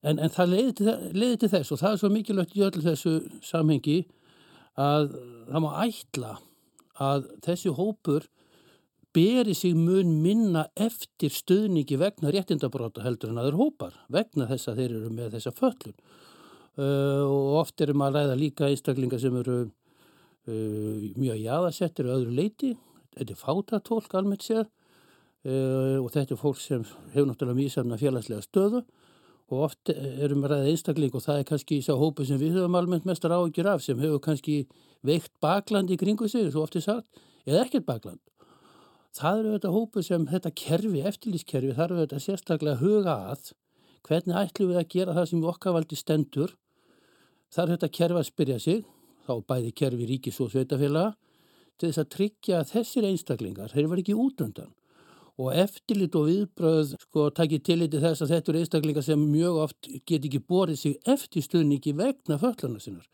en, 0.05 0.19
en 0.19 0.31
það 0.33 0.53
leiði 0.53 0.75
til, 0.79 0.93
leiði 1.15 1.41
til 1.41 1.51
þess 1.55 1.73
og 1.73 1.81
það 1.81 1.95
er 1.95 2.01
svo 2.01 2.11
mikilvægt 2.13 2.55
í 2.55 2.63
öllu 2.67 2.85
þessu 2.85 3.15
samhengi 3.45 3.99
að 4.79 5.11
það 5.49 5.63
má 5.63 5.69
ætla 5.85 6.33
að 7.01 7.29
þessi 7.45 7.73
hópur 7.75 8.27
beri 9.15 9.55
sig 9.55 9.75
mun 9.77 10.17
minna 10.23 10.65
eftir 10.75 11.31
stuðningi 11.31 11.97
vegna 11.99 12.33
réttindabróta 12.35 13.03
heldur 13.05 13.31
en 13.31 13.39
aður 13.39 13.59
hópar 13.61 13.95
vegna 14.11 14.47
þess 14.49 14.69
að 14.71 14.81
þeir 14.81 14.95
eru 14.99 15.11
með 15.15 15.37
þessa 15.37 15.55
föllun 15.55 15.95
uh, 15.95 17.23
og 17.23 17.59
oft 17.61 17.81
eru 17.81 17.95
maður 17.95 18.19
að 18.19 18.25
ræða 18.25 18.39
líka 18.41 18.69
einstaklingar 18.69 19.23
sem 19.23 19.37
eru 19.39 19.57
uh, 19.63 21.05
mjög 21.15 21.39
jáðasettir 21.45 22.09
og 22.09 22.19
öðru 22.19 22.35
leiti 22.41 22.73
þetta 23.15 23.31
er 23.31 23.39
fátatólk 23.39 24.17
almennt 24.19 24.43
sér 24.43 24.65
uh, 24.65 25.97
og 26.01 26.11
þetta 26.11 26.35
er 26.35 26.41
fólk 26.41 26.59
sem 26.59 26.83
hefur 27.13 27.31
náttúrulega 27.31 27.61
mjög 27.61 27.75
samna 27.77 28.01
félagslega 28.01 28.43
stöðu 28.43 28.83
og 29.53 29.65
oft 29.67 29.91
erum 29.93 30.41
við 30.41 30.51
ræðið 30.51 30.71
einstakling 30.71 31.15
og 31.17 31.23
það 31.25 31.39
er 31.39 31.47
kannski 31.49 31.77
sá 31.85 31.91
hópu 31.99 32.25
sem 32.25 32.39
við 32.41 32.57
höfum 32.57 32.77
almennt 32.79 33.05
mestar 33.05 33.33
áhugjur 33.35 33.69
af 33.69 33.83
sem 33.85 33.99
hefur 34.01 34.21
kannski 34.23 34.55
veikt 35.05 35.33
bakland 35.43 35.91
í 35.93 35.97
kringu 36.01 36.29
sig, 36.29 36.47
svo 36.49 36.63
oft 36.65 36.77
er 36.79 36.85
sagt, 36.85 37.21
eða 37.45 37.65
ekkert 37.65 37.85
bakland. 37.85 38.21
Það 39.15 39.39
eru 39.39 39.51
þetta 39.53 39.73
hópu 39.75 40.03
sem 40.03 40.25
þetta 40.27 40.51
kerfi, 40.59 41.03
eftirlýskerfi, 41.11 41.75
þar 41.77 41.93
eru 41.93 42.01
þetta 42.01 42.23
sérstaklega 42.23 42.81
huga 42.81 43.15
að 43.31 43.51
hvernig 44.05 44.39
ætlum 44.41 44.71
við 44.73 44.81
að 44.81 44.89
gera 44.95 45.15
það 45.15 45.29
sem 45.29 45.45
okkar 45.51 45.75
valdi 45.77 45.99
stendur. 45.99 46.55
Það 47.53 47.63
eru 47.63 47.75
þetta 47.77 47.91
kerfi 47.99 48.19
að 48.19 48.27
spyrja 48.31 48.57
sig, 48.59 48.81
þá 49.29 49.33
bæði 49.45 49.71
kerfi 49.77 50.09
ríkis 50.09 50.41
og 50.41 50.51
sveitafélaga, 50.51 51.13
til 51.77 51.91
þess 51.91 52.01
að 52.01 52.11
tryggja 52.15 52.59
að 52.59 52.73
þessir 52.73 53.07
einstaklingar, 53.11 53.71
þeir 53.71 53.89
var 53.91 54.01
ekki 54.01 54.17
útöndan 54.17 54.73
og 55.35 55.51
eftirlit 55.51 56.15
og 56.15 56.29
viðbröð 56.29 56.95
sko 57.01 57.27
takkir 57.35 57.63
tillit 57.65 57.95
í 57.95 58.01
þess 58.03 58.23
að 58.23 58.33
þetta 58.35 58.51
eru 58.51 58.61
einstaklingar 58.61 59.05
sem 59.05 59.23
mjög 59.31 59.61
oft 59.65 59.89
get 60.07 60.23
ekki 60.23 60.39
borið 60.39 60.79
sig 60.79 60.97
eftir 61.11 61.43
stuðningi 61.43 61.95
vegna 61.97 62.39
föllana 62.39 62.79
sinnar. 62.79 63.07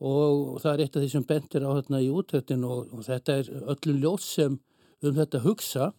Og 0.00 0.60
það 0.62 0.72
er 0.72 0.82
eitt 0.84 0.96
af 0.96 1.02
því 1.02 1.10
sem 1.12 1.26
bentir 1.28 1.66
á 1.66 1.70
þarna 1.74 2.00
í 2.00 2.12
útöktin 2.14 2.62
og, 2.64 2.92
og 2.94 3.02
þetta 3.04 3.40
er 3.40 3.50
öllum 3.74 3.98
ljós 4.04 4.28
sem 4.36 4.60
um 5.02 5.16
þetta 5.16 5.42
hugsa 5.44 5.90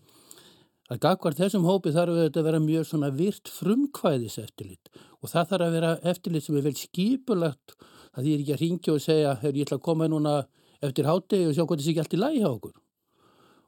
að 0.92 1.02
gagvar 1.06 1.36
þessum 1.38 1.68
hópi 1.68 1.94
þarf 1.96 2.18
þetta 2.18 2.42
að 2.42 2.48
vera 2.50 2.64
mjög 2.64 2.88
svona 2.90 3.10
virt 3.16 3.52
frumkvæðis 3.52 4.38
eftirlit 4.42 4.90
og 5.22 5.32
það 5.32 5.52
þarf 5.52 5.68
að 5.68 5.76
vera 5.78 5.92
eftirlit 6.12 6.46
sem 6.46 6.58
er 6.60 6.66
vel 6.66 6.78
skipulagt 6.80 7.76
að 8.12 8.24
því 8.24 8.34
er 8.34 8.44
ekki 8.44 8.56
að 8.56 8.64
ringja 8.64 8.96
og 8.96 9.04
segja 9.04 9.36
ég 9.46 9.62
ætla 9.64 9.80
að 9.80 9.86
koma 9.86 10.10
núna 10.12 10.36
eftir 10.84 11.08
hátegi 11.08 11.48
og 11.48 11.56
sjá 11.56 11.64
hvort 11.64 11.80
þessi 11.80 11.94
ekki 11.94 12.04
allt 12.04 12.18
í 12.18 12.22
lægi 12.22 12.44
á 12.44 12.52
okkur 12.52 12.76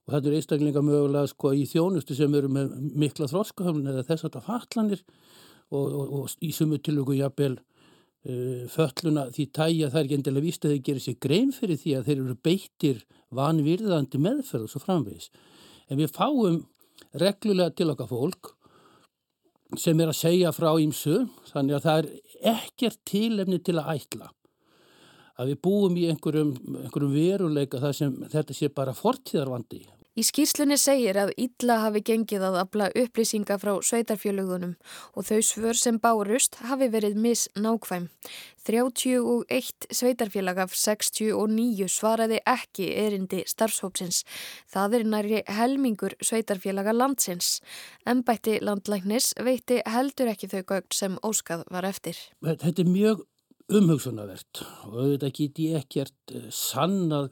og 0.04 0.14
þetta 0.14 0.30
eru 0.30 0.40
einstaklingar 0.40 0.86
mögulega 0.86 1.30
sko 1.32 1.54
í 1.56 1.64
þjónustu 1.70 2.16
sem 2.18 2.34
eru 2.36 2.50
með 2.52 2.74
mikla 3.00 3.30
þróskahöfn 3.32 3.92
eða 3.92 4.06
þess 4.08 4.28
að 4.28 4.36
það 4.38 4.50
fatlanir 4.50 5.04
og, 5.72 5.86
og, 5.86 6.18
og 6.20 6.34
í 6.44 6.52
sumu 6.56 6.80
tilöku 6.84 7.16
jafnvel 7.18 7.56
uh, 7.60 8.66
fölluna 8.74 9.30
því 9.34 9.48
tæja 9.56 9.92
það 9.94 10.02
er 10.02 10.10
ekki 10.10 10.20
endilega 10.20 10.48
víst 10.48 10.68
að 10.68 10.76
þeir 10.76 10.84
gerir 10.90 11.06
sér 11.06 11.20
grein 11.28 11.56
fyrir 11.56 11.80
því 11.80 11.96
að 11.98 12.10
þeir 12.10 12.18
eru 12.18 12.38
beittir 12.50 13.02
vanvirðandi 13.34 14.22
meðferð 14.22 14.68
og 14.68 14.74
svo 14.74 14.84
framvegis. 14.84 15.32
En 15.90 16.00
við 16.02 16.14
fáum 16.16 16.62
reglulega 17.20 17.74
til 17.78 17.90
okkar 17.94 18.12
fólk 18.12 18.54
sem 19.80 20.00
er 20.04 20.12
að 20.12 20.20
segja 20.20 20.54
frá 20.54 20.72
ímsu 20.82 21.24
þannig 21.50 21.80
að 21.80 21.86
það 21.88 22.00
er 22.02 22.54
ekkert 22.54 23.00
tilefni 23.08 23.60
til 23.64 23.80
að 23.80 23.96
ætla 23.96 24.34
að 25.40 25.54
við 25.54 25.60
búum 25.66 25.98
í 25.98 26.08
einhverjum, 26.12 26.54
einhverjum 26.84 27.18
veruleika 27.18 27.82
þar 27.82 27.98
sem 27.98 28.16
þetta 28.34 28.58
sé 28.58 28.70
bara 28.74 28.96
fortíðarvandi. 28.98 29.84
Í 30.14 30.22
skýrslunni 30.22 30.76
segir 30.78 31.18
að 31.18 31.32
Ítla 31.42 31.80
hafi 31.82 32.04
gengið 32.06 32.44
að 32.46 32.58
afla 32.60 32.90
upplýsinga 33.02 33.56
frá 33.58 33.72
sveitarfjölugunum 33.82 34.76
og 35.18 35.26
þau 35.26 35.40
svör 35.42 35.80
sem 35.80 35.98
bárust 35.98 36.60
hafi 36.62 36.86
verið 36.94 37.18
misnákvæm. 37.18 38.06
31 38.70 39.88
sveitarfélag 39.90 40.62
af 40.68 40.78
69 40.78 41.90
svaraði 41.90 42.38
ekki 42.46 42.92
erindi 42.94 43.42
starfshópsins. 43.50 44.22
Það 44.70 45.00
er 45.00 45.10
næri 45.16 45.42
helmingur 45.50 46.14
sveitarfélaga 46.22 46.94
landsins. 46.94 47.58
Embætti 48.06 48.60
landlæknis 48.62 49.34
veitti 49.42 49.82
heldur 49.82 50.30
ekki 50.30 50.54
þau 50.54 50.62
gögn 50.76 50.94
sem 50.94 51.18
óskað 51.26 51.66
var 51.74 51.90
eftir. 51.90 52.22
Þetta 52.46 52.86
er 52.86 52.94
mjög 52.94 53.26
umhugsunavert 53.80 54.62
og 54.88 54.96
auðvitað 54.98 55.34
get 55.38 55.60
ég 55.64 55.80
ekkert 55.80 56.34
sannað 56.54 57.32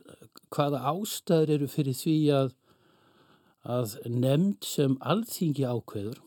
hvaða 0.53 0.81
ástæður 0.91 1.53
eru 1.55 1.69
fyrir 1.71 1.97
því 1.97 2.15
að, 2.37 2.49
að 3.75 3.95
nefnd 4.09 4.67
sem 4.67 4.97
alþingi 5.01 5.67
ákveður 5.67 6.19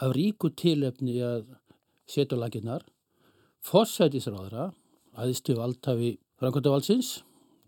af 0.00 0.14
ríku 0.16 0.52
tilefni 0.56 1.18
að 1.24 1.50
setja 2.10 2.38
laginnar, 2.38 2.84
fórsætisráðra, 3.66 4.70
aðistu 5.18 5.56
valdhafi 5.58 6.14
Frankvöldavaldsins, 6.40 7.20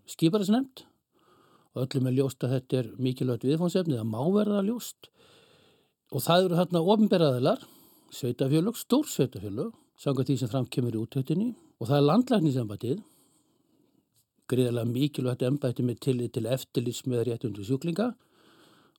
skipar 0.08 0.42
þess 0.42 0.54
nefnd. 0.54 0.86
Og 1.72 1.84
öllum 1.86 2.08
er 2.08 2.16
ljóst 2.16 2.44
að 2.44 2.56
þetta 2.56 2.80
er 2.80 2.88
mikilvægt 3.00 3.44
viðfónsefni, 3.48 3.98
það 4.00 4.10
má 4.12 4.22
verða 4.34 4.64
ljóst. 4.66 5.10
Og 6.12 6.24
það 6.24 6.46
eru 6.46 6.58
hérna 6.60 6.82
ofinberðaðilar, 6.94 7.62
sveitafjölug, 8.12 8.80
stór 8.80 9.08
sveitafjölug 9.08 9.76
sanga 10.02 10.24
því 10.26 10.38
sem 10.40 10.50
fram 10.50 10.66
kemur 10.66 10.96
í 10.96 11.00
útöktinni 11.02 11.52
og 11.82 11.88
það 11.88 11.96
er 11.98 12.04
landlækningsembatið, 12.06 12.98
greiðilega 14.52 14.86
mikilvægt 14.86 15.40
embæti 15.48 15.82
með 15.82 16.02
tillit 16.04 16.34
til 16.36 16.44
eftirlits 16.46 17.00
með 17.10 17.24
réttundu 17.26 17.64
sjúklinga 17.66 18.12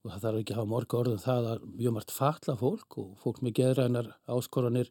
og 0.03 0.09
það 0.09 0.23
þarf 0.25 0.39
ekki 0.41 0.51
að 0.53 0.59
hafa 0.59 0.71
morga 0.73 0.97
orðum 0.99 1.21
það 1.23 1.47
að 1.53 1.61
mjög 1.77 1.95
margt 1.95 2.11
fatla 2.11 2.55
fólk 2.59 2.97
og 2.99 3.13
fólk 3.23 3.39
með 3.45 3.55
geðrænar 3.61 4.09
áskoranir 4.35 4.89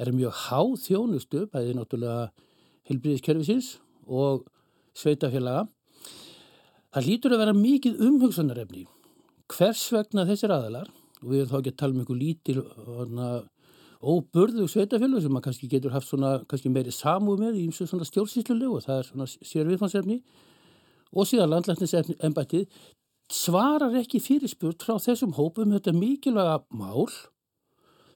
er 0.00 0.10
mjög 0.16 0.40
háð 0.48 0.72
þjónustu, 0.88 1.44
bæði 1.52 1.76
náttúrulega 1.78 2.24
hilbriðiskerfisins 2.90 3.68
og 4.08 4.48
sveitafélaga. 4.98 5.68
Það 6.90 7.06
lítur 7.06 7.36
að 7.36 7.42
vera 7.44 7.54
mikið 7.54 8.02
umhugsanarefni. 8.08 8.88
Hvers 9.54 9.84
vegna 9.94 10.26
þessir 10.26 10.56
aðalar, 10.56 10.90
og 11.22 11.30
við 11.30 11.44
erum 11.44 11.52
þá 11.52 11.58
ekki 11.60 11.74
að 11.76 11.80
tala 11.84 11.94
um 11.94 12.02
einhver 12.02 12.18
lítil 12.18 12.64
óburðu 14.00 14.64
sveitafélag 14.70 15.20
sem 15.20 15.32
maður 15.34 15.46
kannski 15.48 15.68
getur 15.68 15.92
haft 15.92 16.08
svona 16.08 16.38
kannski 16.48 16.72
meiri 16.72 16.92
samúð 16.94 17.42
með 17.44 17.58
í 17.60 17.66
eins 17.66 17.80
og 17.84 17.90
svona 17.90 18.08
stjórnsýslulegu 18.08 18.78
og 18.78 18.86
það 18.86 19.02
er 19.02 19.10
svona 19.10 19.26
sér 19.28 19.68
viðfansefni 19.68 20.16
og 21.10 21.28
síðan 21.28 21.52
landlæknisembættið 21.52 22.80
svarar 23.30 23.94
ekki 24.00 24.22
fyrirspurt 24.22 24.86
frá 24.86 24.96
þessum 25.02 25.34
hópum 25.36 25.74
þetta 25.76 25.94
mikilvæga 25.94 26.62
mál 26.72 27.10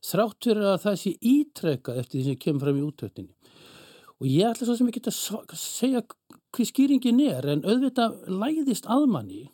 þrátt 0.04 0.40
fyrir 0.48 0.70
að 0.72 0.80
það 0.84 1.00
sé 1.00 1.12
ítrekka 1.20 1.96
eftir 2.00 2.20
því 2.20 2.24
sem 2.26 2.40
kemur 2.40 2.64
fram 2.64 2.80
í 2.80 2.84
útöktinni. 2.84 3.32
Og 4.20 4.28
ég 4.30 4.48
ætla 4.48 4.66
svo 4.68 4.76
sem 4.78 4.88
ekki 4.90 5.02
að 5.08 5.54
segja 5.58 6.02
hvað 6.04 6.70
skýringin 6.70 7.22
er 7.24 7.48
en 7.54 7.64
auðvitað 7.66 8.18
læðist 8.30 8.88
aðmanni 8.90 9.48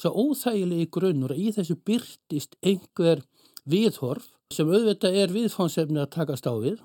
svo 0.00 0.12
óþægilegi 0.16 0.88
grunnur 0.94 1.34
að 1.34 1.42
í 1.42 1.50
þessu 1.56 1.76
byrtist 1.86 2.56
einhver 2.64 3.24
viðhorf 3.68 4.30
sem 4.50 4.66
auðvitað 4.66 5.16
er 5.22 5.30
viðfánsefni 5.34 6.00
að 6.02 6.10
takast 6.16 6.48
á 6.50 6.54
við 6.58 6.80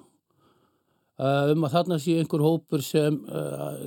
um 1.17 1.63
að 1.63 1.75
þarna 1.78 1.99
sé 2.01 2.17
einhver 2.19 2.43
hópur 2.43 2.84
sem 2.84 3.21
uh, 3.32 3.78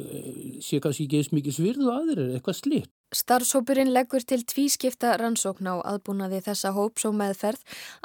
sé 0.64 0.81
kannski 0.81 1.05
ekki 1.05 1.21
eins 1.21 1.35
mikið 1.35 1.59
svirðu 1.59 1.91
aðrir 1.93 2.38
eitthvað 2.38 2.61
slitt. 2.62 2.95
Starfshópurinn 3.09 3.88
leggur 3.88 4.21
til 4.21 4.43
tvískipta 4.45 5.14
rannsókn 5.17 5.69
á 5.73 5.81
aðbúnaði 5.81 6.43
þessa 6.45 6.75
hóps 6.77 7.07
og 7.09 7.14
meðferð 7.17 7.62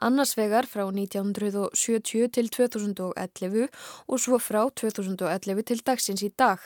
annars 0.07 0.31
vegar 0.39 0.63
frá 0.63 0.85
1970 0.87 2.29
til 2.31 2.47
2011 2.47 3.67
og 4.07 4.21
svo 4.23 4.39
frá 4.39 4.61
2011 4.71 5.67
til 5.67 5.79
dagsins 5.83 6.23
í 6.23 6.31
dag 6.39 6.63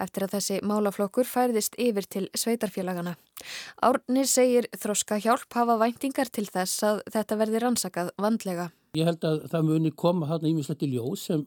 eftir 0.00 0.24
að 0.24 0.38
þessi 0.38 0.62
málaflokkur 0.64 1.28
færðist 1.28 1.76
yfir 1.76 2.08
til 2.08 2.30
sveitarfélagana. 2.32 3.18
Árni 3.84 4.24
segir 4.24 4.70
þroska 4.72 5.20
hjálp 5.20 5.52
hafa 5.52 5.76
væntingar 5.84 6.32
til 6.32 6.48
þess 6.48 6.88
að 6.88 7.04
þetta 7.12 7.40
verði 7.42 7.64
rannsakað 7.66 8.16
vandlega. 8.16 8.70
Ég 8.94 9.08
held 9.08 9.24
að 9.26 9.40
það 9.50 9.68
muni 9.68 9.90
koma 9.90 10.28
hann 10.30 10.44
ímislegt 10.46 10.84
í 10.86 10.92
ljós 10.92 11.24
sem 11.30 11.40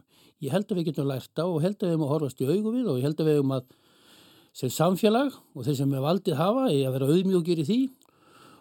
ég 0.43 0.51
held 0.51 0.67
að 0.67 0.79
við 0.79 0.89
getum 0.89 1.07
lært 1.07 1.39
á 1.39 1.45
og 1.45 1.61
held 1.63 1.77
að 1.79 1.87
við 1.87 1.93
erum 1.93 2.05
að 2.07 2.11
horfast 2.13 2.41
í 2.43 2.49
augu 2.49 2.73
við 2.73 2.89
og 2.91 2.99
ég 2.99 3.07
held 3.07 3.21
að 3.21 3.29
við 3.29 3.39
erum 3.39 3.53
að 3.55 3.69
sem 4.57 4.73
samfélag 4.73 5.37
og 5.53 5.63
þeir 5.63 5.77
sem 5.79 5.93
við 5.93 6.03
valdið 6.03 6.39
hafa 6.41 6.65
er 6.73 6.83
að 6.89 6.97
vera 6.97 7.09
auðmjókir 7.13 7.61
í 7.61 7.67
því 7.67 7.79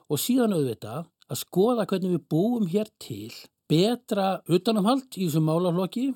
og 0.06 0.22
síðan 0.22 0.54
auðvitað 0.54 1.08
að 1.26 1.40
skoða 1.40 1.86
hvernig 1.90 2.14
við 2.14 2.26
búum 2.30 2.68
hér 2.70 2.90
til 3.02 3.32
betra 3.66 4.28
utanumhald 4.46 5.08
í 5.16 5.26
þessum 5.26 5.48
málaflokki 5.50 6.06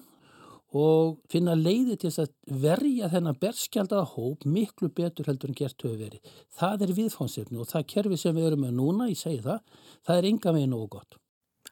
og 0.78 1.16
finna 1.32 1.56
leiði 1.58 1.96
til 1.98 2.12
að 2.22 2.30
verja 2.62 3.08
þennan 3.10 3.38
berskjaldaða 3.40 4.04
hóp 4.12 4.46
miklu 4.46 4.92
betur 4.94 5.26
heldur 5.26 5.50
en 5.50 5.58
gert 5.58 5.82
höfu 5.82 5.96
verið. 5.98 6.20
Það 6.54 6.84
er 6.86 6.92
viðfónsefni 7.00 7.58
og 7.58 7.66
það 7.72 7.88
kerfi 7.90 8.20
sem 8.20 8.36
við 8.36 8.52
erum 8.52 8.62
með 8.68 8.76
núna, 8.78 9.08
ég 9.10 9.18
segi 9.18 9.42
það, 9.42 9.64
það 10.06 10.20
er 10.20 10.30
ynga 10.30 10.54
meginn 10.54 10.78
og 10.78 10.86
gott. 10.94 11.18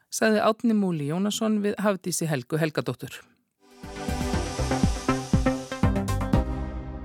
Saði 0.09 0.39
Átni 0.41 0.73
Múli 0.73 1.11
Jónasson 1.11 1.59
við 1.61 1.75
Hafdísi 1.77 2.25
Helgu 2.25 2.57
Helgadóttur. 2.57 3.13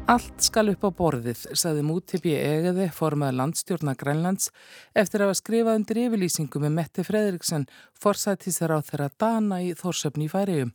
Allt 0.08 0.40
skal 0.44 0.70
upp 0.72 0.82
á 0.84 0.90
borðið, 0.92 1.42
saði 1.56 1.82
Mútibi 1.84 2.32
Egeði, 2.36 2.86
formaði 2.96 3.38
landstjórna 3.38 3.94
Grænlands, 4.00 4.50
eftir 4.96 5.20
að 5.20 5.30
hafa 5.30 5.38
skrifað 5.40 5.78
undir 5.80 6.00
yfirlýsingu 6.02 6.60
með 6.64 6.74
Mette 6.78 7.04
Fredriksson, 7.04 7.64
forsættisar 8.00 8.72
á 8.72 8.80
þeirra 8.84 9.10
dana 9.20 9.62
í 9.64 9.72
Þórsöfni 9.76 10.28
í 10.28 10.32
Færiðum. 10.32 10.74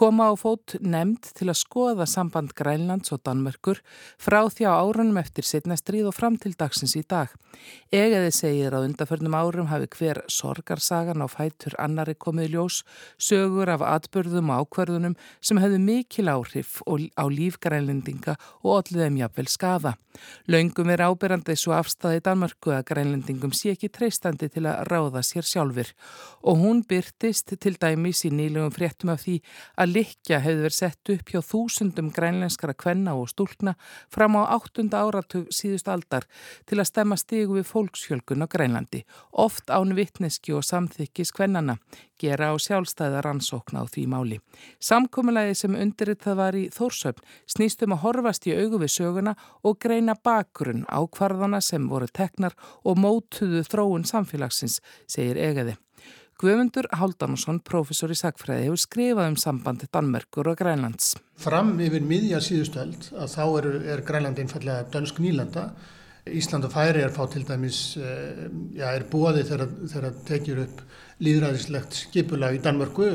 Koma 0.00 0.30
á 0.30 0.34
fót 0.40 0.78
nefnd 0.80 1.26
til 1.36 1.50
að 1.52 1.58
skoða 1.60 2.06
samband 2.08 2.54
Grænlands 2.56 3.12
og 3.12 3.20
Danmörkur 3.20 3.82
frá 4.16 4.38
því 4.48 4.64
á 4.64 4.80
árunum 4.80 5.18
eftir 5.20 5.44
setna 5.44 5.76
stríð 5.76 6.08
og 6.08 6.16
fram 6.16 6.38
til 6.40 6.54
dagsins 6.56 6.96
í 6.96 7.02
dag. 7.04 7.28
Egeði 7.92 8.30
segir 8.32 8.72
að 8.72 8.86
undarförnum 8.88 9.36
árum 9.36 9.68
hafi 9.68 9.90
hver 9.98 10.22
sorgarsagan 10.32 11.20
á 11.20 11.28
fætur 11.28 11.76
annari 11.76 12.14
komið 12.16 12.54
ljós, 12.54 12.80
sögur 13.20 13.68
af 13.68 13.84
atbörðum 13.84 14.48
og 14.48 14.70
ákverðunum 14.70 15.18
sem 15.44 15.60
hefðu 15.60 15.82
mikil 15.84 16.32
áhrif 16.32 16.80
á 16.88 17.24
líf 17.28 17.60
grænlendinga 17.60 18.38
og 18.64 18.78
allir 18.78 19.04
þeim 19.04 19.20
jafnvel 19.20 19.52
skafa. 19.52 19.98
Laungum 20.50 20.90
er 20.90 21.04
ábyrjandi 21.06 21.54
svo 21.58 21.74
afstæði 21.76 22.22
Danmörku 22.24 22.72
að 22.74 22.86
grænlendingum 22.88 23.52
sé 23.54 23.74
ekki 23.74 23.90
treystandi 23.92 24.48
til 24.50 24.64
að 24.66 24.82
ráða 24.88 25.22
sér 25.26 25.46
sjálfur 25.46 25.92
og 26.42 26.58
hún 26.62 26.82
byrtist 26.88 27.54
til 27.60 27.76
dæmis 27.80 28.24
í 28.26 28.32
nýlegum 28.34 28.74
fréttum 28.74 29.12
af 29.14 29.22
því 29.26 29.36
að 29.76 29.89
likja 29.92 30.40
hefur 30.42 30.64
verið 30.64 30.76
sett 30.76 31.12
upp 31.14 31.32
hjá 31.32 31.40
þúsundum 31.44 32.10
grænlenskara 32.14 32.74
kvenna 32.78 33.16
og 33.18 33.30
stúlna 33.32 33.74
fram 34.12 34.38
á 34.38 34.54
áttunda 34.56 35.02
áratug 35.04 35.48
síðust 35.54 35.90
aldar 35.90 36.26
til 36.66 36.78
að 36.78 36.90
stemma 36.90 37.18
stigu 37.20 37.58
við 37.58 37.68
fólksfjölgun 37.70 38.44
á 38.44 38.46
Grænlandi, 38.50 39.04
oft 39.32 39.70
án 39.70 39.94
vittneski 39.98 40.54
og 40.56 40.64
samþykkis 40.66 41.34
kvennana 41.36 41.78
gera 42.20 42.52
á 42.52 42.54
sjálfstæða 42.60 43.22
rannsókna 43.24 43.82
á 43.82 43.86
því 43.88 44.06
máli. 44.12 44.38
Samkominnlægi 44.80 45.56
sem 45.62 45.76
undirrið 45.76 46.20
það 46.24 46.40
var 46.42 46.58
í 46.58 46.64
Þórsöfn 46.74 47.24
snýstum 47.48 47.96
að 47.96 48.02
horfast 48.04 48.48
í 48.48 48.56
augu 48.56 48.82
við 48.82 48.94
söguna 48.96 49.36
og 49.64 49.78
greina 49.80 50.16
bakgrunn 50.16 50.84
á 50.88 51.00
hvarðana 51.04 51.62
sem 51.64 51.88
voru 51.88 52.08
teknar 52.12 52.56
og 52.84 53.00
mótuðu 53.00 53.64
þróun 53.68 54.08
samfélagsins, 54.08 54.80
segir 55.08 55.40
Egeði. 55.40 55.78
Guðmundur 56.40 56.86
Háldansson, 56.96 57.58
professor 57.60 58.08
í 58.08 58.16
Sagfræði, 58.16 58.70
hefur 58.70 58.80
skrifað 58.80 59.26
um 59.28 59.38
sambandi 59.40 59.88
Danmerkur 59.92 60.48
og 60.48 60.56
Grænlands. 60.56 61.12
Fram 61.36 61.74
yfir 61.84 62.00
miðja 62.00 62.40
síðustöld 62.40 63.10
að 63.12 63.34
þá 63.34 63.42
er, 63.44 63.68
er 63.92 64.04
Grænland 64.08 64.40
einfallega 64.40 64.86
dönsk 64.94 65.20
nýlanda 65.20 65.68
Ísland 66.28 66.66
og 66.68 66.72
Færi 66.72 67.00
er 67.00 67.12
fá 67.12 67.24
til 67.32 67.44
dæmis, 67.48 67.96
eh, 67.96 68.48
já, 68.76 68.92
er 68.92 69.04
bóði 69.08 69.44
þegar 69.48 69.68
það 69.88 70.18
tekjur 70.28 70.62
upp 70.64 70.82
líðræðislegt 71.20 71.96
skipulag 71.96 72.56
í 72.56 72.60
Danmörku 72.60 73.06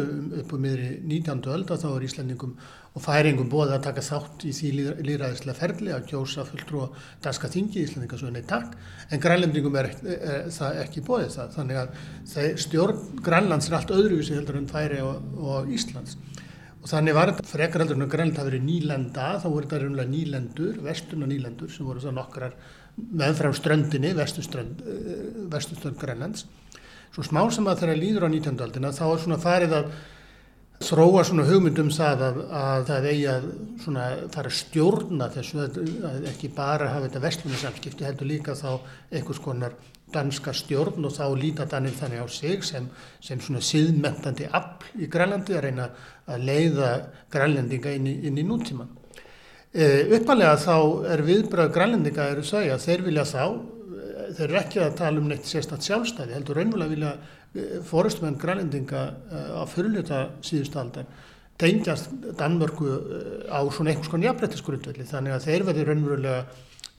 upp 0.41 0.53
á 0.53 0.57
miðri 0.57 1.01
19. 1.03 1.45
öld 1.53 1.71
og 1.71 1.79
þá 1.79 1.89
er 1.95 2.07
Íslandingum 2.07 2.57
og 2.95 3.03
Færingum 3.03 3.49
bóði 3.51 3.75
að 3.75 3.83
taka 3.89 4.03
þátt 4.05 4.45
í 4.47 4.53
því 4.55 4.69
líðræðislega 5.03 5.57
ferli 5.57 5.91
að 5.91 6.05
kjósa 6.13 6.45
fulltrú 6.47 6.85
danska 7.23 7.49
þingi, 7.51 7.83
Íslandinga 7.83 8.19
svo 8.21 8.29
nei 8.31 8.45
takk, 8.47 8.77
en 9.11 9.23
grænlendingum 9.23 9.75
er, 9.81 9.89
er, 10.05 10.21
er 10.31 10.47
það 10.55 10.79
ekki 10.85 11.03
bóðið 11.03 11.33
það, 11.35 11.51
þannig 11.57 11.81
að 11.81 12.55
stjórn 12.63 13.03
Grænlands 13.25 13.67
er 13.67 13.77
allt 13.81 13.91
öðruvísi 13.97 14.37
heldur 14.37 14.61
en 14.61 14.71
Færi 14.71 15.01
og, 15.03 15.27
og 15.35 15.75
Íslands. 15.75 16.15
Og 16.85 16.87
þannig 16.93 17.17
var 17.17 17.33
þetta 17.33 17.49
frekar 17.49 17.83
heldur 17.83 17.99
en 17.99 18.09
Grænland 18.15 18.39
hafi 18.39 18.51
verið 18.53 18.65
nýlenda, 18.69 19.27
þá 19.43 19.47
voru 19.49 19.65
þetta 19.65 19.83
raunlega 19.83 20.11
nýlendur, 20.15 20.81
vesturna 20.85 21.27
nýlendur 21.27 21.75
sem 21.75 21.87
voru 21.89 22.03
það 22.03 22.19
nokkrar 22.21 22.57
meðfram 22.95 23.55
ströndinni, 23.57 24.15
vestuströnd, 24.15 24.83
eh, 24.87 25.23
vestuströnd 25.51 25.99
Grænlands. 25.99 26.45
Svo 27.11 27.23
smá 27.27 27.41
sem 27.51 27.65
að 27.67 27.81
þeirra 27.81 27.99
líður 27.99 28.27
á 28.27 28.29
19. 28.31 28.61
aldina 28.63 28.95
þá 28.95 29.05
er 29.09 29.23
svona 29.23 29.41
farið 29.41 29.75
að 29.81 29.89
þróa 30.85 31.23
svona 31.25 31.47
hugmyndum 31.47 31.89
það 31.93 32.23
að, 32.27 32.37
að 32.59 32.85
það 32.89 33.09
eigi 33.09 33.25
að 33.31 33.49
svona 33.83 34.05
fara 34.33 34.51
að 34.51 34.57
stjórna 34.59 35.27
þessu, 35.33 35.65
að 36.09 36.29
ekki 36.31 36.51
bara 36.55 36.91
hafa 36.93 37.07
þetta 37.07 37.23
vestlunarsamskipti, 37.25 38.07
heldur 38.07 38.29
líka 38.29 38.55
þá 38.57 38.69
einhvers 39.11 39.41
konar 39.43 39.75
danska 40.13 40.53
stjórn 40.55 41.07
og 41.07 41.13
þá 41.15 41.23
líta 41.39 41.65
Danir 41.69 41.95
þannig 41.97 42.21
á 42.21 42.27
sig 42.31 42.63
sem, 42.63 42.87
sem 43.23 43.41
svona 43.41 43.61
síðmentandi 43.63 44.49
afl 44.53 45.01
í 45.01 45.09
Grænlandi 45.11 45.55
að 45.57 45.65
reyna 45.65 45.87
að 46.29 46.45
leiða 46.45 46.91
grænlendinga 47.33 47.95
inn 47.97 48.09
í, 48.09 48.15
inn 48.29 48.39
í 48.39 48.45
núntíman. 48.45 48.91
E, 49.75 50.05
uppalega 50.15 50.55
þá 50.61 50.75
er 51.15 51.25
viðbröð 51.25 51.73
grænlendinga 51.75 52.29
eru 52.31 52.45
þau 52.47 52.61
að 52.63 52.85
þeir 52.85 53.05
vilja 53.09 53.25
þá, 53.27 53.41
e, 53.49 54.27
þeir 54.37 54.45
eru 54.47 54.59
ekki 54.61 54.83
að 54.85 54.99
tala 55.01 55.21
um 55.21 55.31
neitt 55.31 55.49
sérstatt 55.49 55.87
sjálfstæði, 55.87 56.37
heldur 56.37 56.61
raunverulega 56.61 56.93
vilja 56.93 57.15
fórustumenn 57.87 58.39
grænlendinga 58.41 59.05
e, 59.31 59.43
á 59.55 59.63
fyrirluta 59.69 60.21
síðustu 60.45 60.81
aldar 60.81 61.07
tengjast 61.61 62.11
Danmörku 62.35 62.87
á 63.47 63.63
svona 63.71 63.93
einhvers 63.93 64.11
konar 64.11 64.31
jafnbrettisgrundvelli 64.31 65.07
þannig 65.07 65.35
að 65.35 65.45
þeir 65.47 65.63
verði 65.69 65.85
raunverulega, 65.87 66.41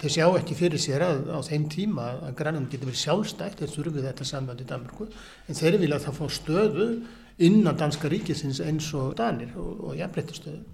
þeir 0.01 0.15
sjá 0.15 0.25
ekki 0.39 0.57
fyrir 0.57 0.81
sér 0.81 1.05
að 1.05 1.29
á 1.29 1.41
þeim 1.45 1.67
tíma 1.73 2.07
að 2.25 2.39
Grænland 2.39 2.73
getur 2.73 2.89
verið 2.89 3.03
sjálfstækt 3.03 3.61
þeir 3.61 3.75
þurfi 3.75 4.07
þetta 4.07 4.29
samband 4.29 4.65
í 4.65 4.69
Danmörku 4.71 5.11
en 5.11 5.61
þeir 5.61 5.77
vilja 5.83 6.01
að 6.01 6.09
það 6.09 6.19
fá 6.21 6.27
stöðu 6.39 6.89
innan 7.37 7.77
danska 7.77 8.09
ríkisins 8.09 8.63
eins 8.65 8.89
og 8.97 9.13
Danir 9.19 9.53
og, 9.61 9.91
og 9.91 10.01
jafnbrettistöðu. 10.01 10.65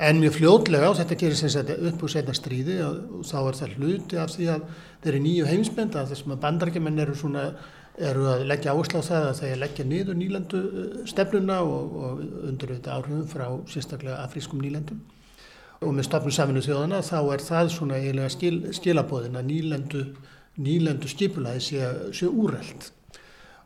En 0.00 0.18
mjög 0.18 0.40
fljótlega 0.40 0.88
og 0.90 0.96
þetta 0.98 1.16
gerir 1.20 1.38
sem 1.38 1.52
sagt 1.52 1.70
upp 1.70 2.00
úr 2.02 2.10
setna 2.10 2.32
stríði 2.34 2.80
og 2.82 3.20
þá 3.28 3.36
er 3.42 3.58
það 3.60 3.74
hluti 3.78 4.18
af 4.18 4.32
því 4.32 4.48
að 4.50 4.64
þeir 5.04 5.12
eru 5.12 5.20
nýju 5.22 5.50
heimsbenda 5.52 6.06
þessum 6.08 6.34
að 6.34 6.40
bandarækjumenn 6.42 7.02
eru 7.04 7.14
svona 7.14 7.44
eru 7.98 8.26
að 8.26 8.46
leggja 8.50 8.72
áherslu 8.74 9.00
á 9.02 9.06
það 9.06 9.26
að 9.28 9.40
þeir 9.40 9.58
leggja 9.62 9.84
niður 9.86 10.16
nýlendu 10.18 10.62
stefnuna 11.06 11.60
og, 11.62 11.92
og 11.94 12.22
undir 12.48 12.74
þetta 12.74 12.96
áhrifum 12.96 13.28
frá 13.30 13.46
sérstaklega 13.70 14.22
afrískum 14.24 14.62
nýlendum 14.62 15.02
og 15.84 15.94
með 15.94 16.08
stofnum 16.08 16.34
saminu 16.34 16.62
þjóðana 16.64 17.00
þá 17.04 17.18
er 17.34 17.44
það 17.44 17.70
svona 17.74 18.00
eiginlega 18.00 18.32
skil, 18.32 18.58
skilabóðin 18.74 19.38
að 19.38 19.48
nýlendu, 19.50 20.04
nýlendu 20.64 21.10
skipulaði 21.10 21.62
sé, 21.62 21.88
sé 22.14 22.30
úrreld. 22.30 22.88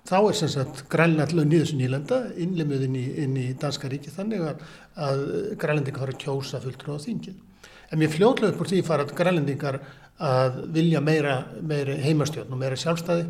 Þá 0.09 0.17
er 0.19 0.37
sem 0.39 0.51
sagt 0.53 0.85
niður 0.97 1.69
sem 1.69 1.79
nýlenda 1.79 2.21
innlimið 2.41 2.87
inn 2.87 2.97
í, 2.97 3.05
inn 3.25 3.37
í 3.37 3.47
Danska 3.61 3.91
ríki 3.93 4.11
þannig 4.11 4.45
að, 4.51 4.67
að 4.97 5.25
grænlendingar 5.61 6.05
fara 6.05 6.17
að 6.17 6.23
kjósa 6.25 6.61
fulltrú 6.65 6.97
á 6.97 7.05
þingin. 7.05 7.39
En 7.93 8.01
mér 8.01 8.13
fljóðlega 8.13 8.53
upp 8.53 8.63
úr 8.65 8.71
því 8.73 8.83
fara 8.85 9.05
grænlendingar 9.09 9.81
að 10.19 10.63
vilja 10.75 11.01
meira, 11.05 11.39
meira 11.63 11.95
heimastjórn 12.03 12.53
og 12.53 12.61
meira 12.61 12.77
sjálfstæði 12.77 13.29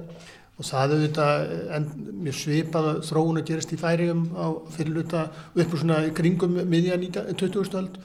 og 0.59 0.67
það 0.67 0.95
auðvitað 0.97 1.51
en 1.77 1.89
mér 2.25 2.35
svipað 2.35 2.89
þróun 3.07 3.41
að 3.41 3.49
gerast 3.53 3.73
í 3.75 3.79
færium 3.79 4.25
á 4.35 4.47
fyrirluta 4.75 5.25
upp 5.55 5.75
úr 5.75 5.83
svona 5.85 6.01
kringum 6.15 6.59
miðja 6.67 6.99
20. 6.99 7.79
öld 7.79 7.99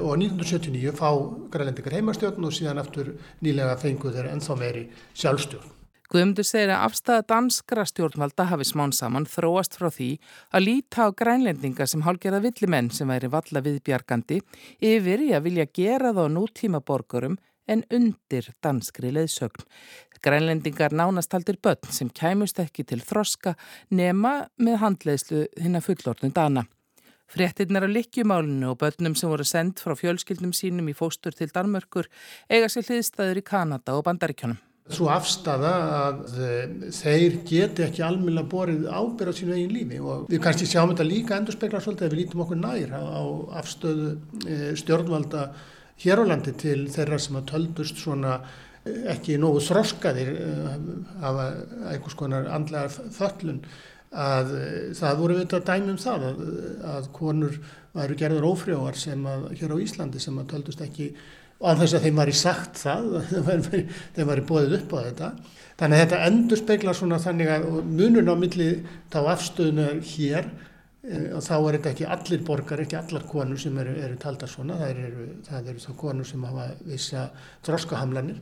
og 0.00 0.14
1979 0.16 0.94
fá 0.96 1.10
grænlendingar 1.52 1.98
heimastjórn 1.98 2.48
og 2.48 2.54
síðan 2.54 2.80
aftur 2.80 3.12
nýlega 3.44 3.76
fengu 3.82 4.14
þeir 4.14 4.30
ennþá 4.32 4.58
meiri 4.62 4.88
sjálfstjórn. 5.12 5.78
Guðmundur 6.12 6.44
segir 6.44 6.68
að 6.74 6.82
afstæða 6.90 7.24
danskra 7.32 7.84
stjórnvalda 7.88 8.44
hafi 8.50 8.66
smán 8.68 8.92
saman 8.92 9.24
þróast 9.24 9.78
frá 9.80 9.88
því 9.88 10.10
að 10.52 10.66
líta 10.66 11.06
á 11.08 11.16
grænlendinga 11.16 11.86
sem 11.88 12.04
hálgerða 12.04 12.42
villimenn 12.44 12.90
sem 12.92 13.08
væri 13.08 13.30
valla 13.32 13.62
viðbjargandi 13.64 14.42
yfir 14.92 15.24
í 15.24 15.30
að 15.32 15.46
vilja 15.48 15.66
gera 15.72 16.12
þá 16.12 16.26
nútíma 16.34 16.82
borgurum 16.84 17.38
en 17.64 17.84
undir 17.88 18.50
danskri 18.60 19.12
leðsögn. 19.14 19.64
Grænlendingar 20.22 20.94
nánast 20.94 21.32
haldir 21.34 21.56
börn 21.58 21.90
sem 21.90 22.10
kæmust 22.10 22.60
ekki 22.62 22.84
til 22.86 23.00
þroska 23.02 23.56
nema 23.90 24.46
með 24.62 24.78
handleðslu 24.84 25.46
hinn 25.58 25.78
að 25.78 25.88
fullorðnum 25.88 26.34
dana. 26.36 26.62
Fréttinnar 27.32 27.88
af 27.88 27.90
likjumálinu 27.90 28.70
og 28.70 28.78
börnum 28.78 29.16
sem 29.18 29.30
voru 29.32 29.44
sendt 29.48 29.80
frá 29.82 29.96
fjölskyldnum 29.98 30.52
sínum 30.54 30.90
í 30.92 30.94
fóstur 30.94 31.34
til 31.34 31.50
Danmörkur 31.50 32.06
eiga 32.46 32.68
sér 32.70 32.86
hliðstæður 32.86 33.40
í 33.40 33.44
Kanada 33.48 33.96
og 33.96 34.04
Bandaríkjónum. 34.06 34.60
Svo 34.92 35.08
afstafa 35.10 35.74
að 35.96 36.24
þeir 36.94 37.36
geti 37.48 37.86
ekki 37.86 38.02
almenna 38.06 38.42
borið 38.46 38.88
ábyrð 38.90 39.30
á 39.30 39.38
sínu 39.38 39.54
eigin 39.56 39.74
lífi 39.74 40.00
og 40.02 40.26
við 40.30 40.42
kannski 40.44 40.68
sjáum 40.70 40.90
þetta 40.92 41.06
líka 41.08 41.38
endur 41.38 41.56
spekla 41.56 41.80
svolítið 41.82 42.08
að 42.08 42.12
við 42.14 42.20
lítum 42.22 42.42
okkur 42.44 42.60
nær 42.62 42.94
á 42.94 43.22
afstöðu 43.62 44.76
stjórnvalda 44.82 45.46
hér 46.02 46.22
á 46.22 46.24
landi 46.30 46.54
til 46.58 46.84
þeirra 46.92 47.18
sem 47.22 47.38
að 47.38 47.48
töldust 47.54 48.02
svona 48.02 48.40
ekki 48.84 49.38
nógu 49.38 49.62
þroskaðir 49.62 50.32
af 51.22 51.40
einhvers 51.92 52.16
konar 52.18 52.48
andlega 52.50 52.90
föllun 53.14 53.62
að 54.12 54.50
það 54.98 55.20
voru 55.20 55.36
við 55.36 55.44
þetta 55.46 55.60
dæmi 55.70 55.92
um 55.94 56.00
það 56.00 56.26
að, 56.28 56.40
að 56.94 57.06
konur 57.16 57.60
væru 57.96 58.16
gerður 58.18 58.48
ófrjóar 58.50 58.98
sem 58.98 59.22
að 59.28 59.46
hér 59.60 59.72
á 59.72 59.82
Íslandi 59.84 60.20
sem 60.20 60.36
að 60.40 60.50
töldust 60.52 60.82
ekki 60.84 61.12
og 61.62 61.68
að 61.70 61.84
þess 61.84 61.96
að 61.96 62.06
þeim 62.06 62.18
var 62.18 62.32
í 62.32 62.34
sagt 62.36 62.80
það, 62.82 63.08
þeim 64.16 64.28
var 64.28 64.42
í 64.42 64.46
bóðið 64.48 64.76
upp 64.80 64.96
á 64.96 64.98
þetta. 65.06 65.30
Þannig 65.78 65.96
að 65.96 66.02
þetta 66.02 66.20
endur 66.26 66.60
speikla 66.60 66.94
svona 66.96 67.20
þannig 67.22 67.52
að 67.54 67.68
munun 67.86 68.32
á 68.34 68.36
milli 68.38 68.68
þá 69.12 69.18
afstöðuna 69.22 69.88
hér 70.12 70.50
og 71.02 71.40
þá 71.42 71.54
er 71.56 71.76
þetta 71.76 71.92
ekki 71.92 72.10
allir 72.14 72.42
borgar, 72.46 72.82
ekki 72.84 72.98
allar 72.98 73.24
konur 73.26 73.58
sem 73.58 73.78
eru, 73.82 73.94
eru 74.06 74.18
taldar 74.22 74.50
svona, 74.50 74.76
það 74.78 75.00
eru, 75.06 75.24
það 75.48 75.70
eru 75.72 75.82
þá 75.82 75.94
konur 75.98 76.28
sem 76.28 76.44
hafa 76.46 76.66
vissa 76.86 77.24
þroskahamlanir 77.66 78.38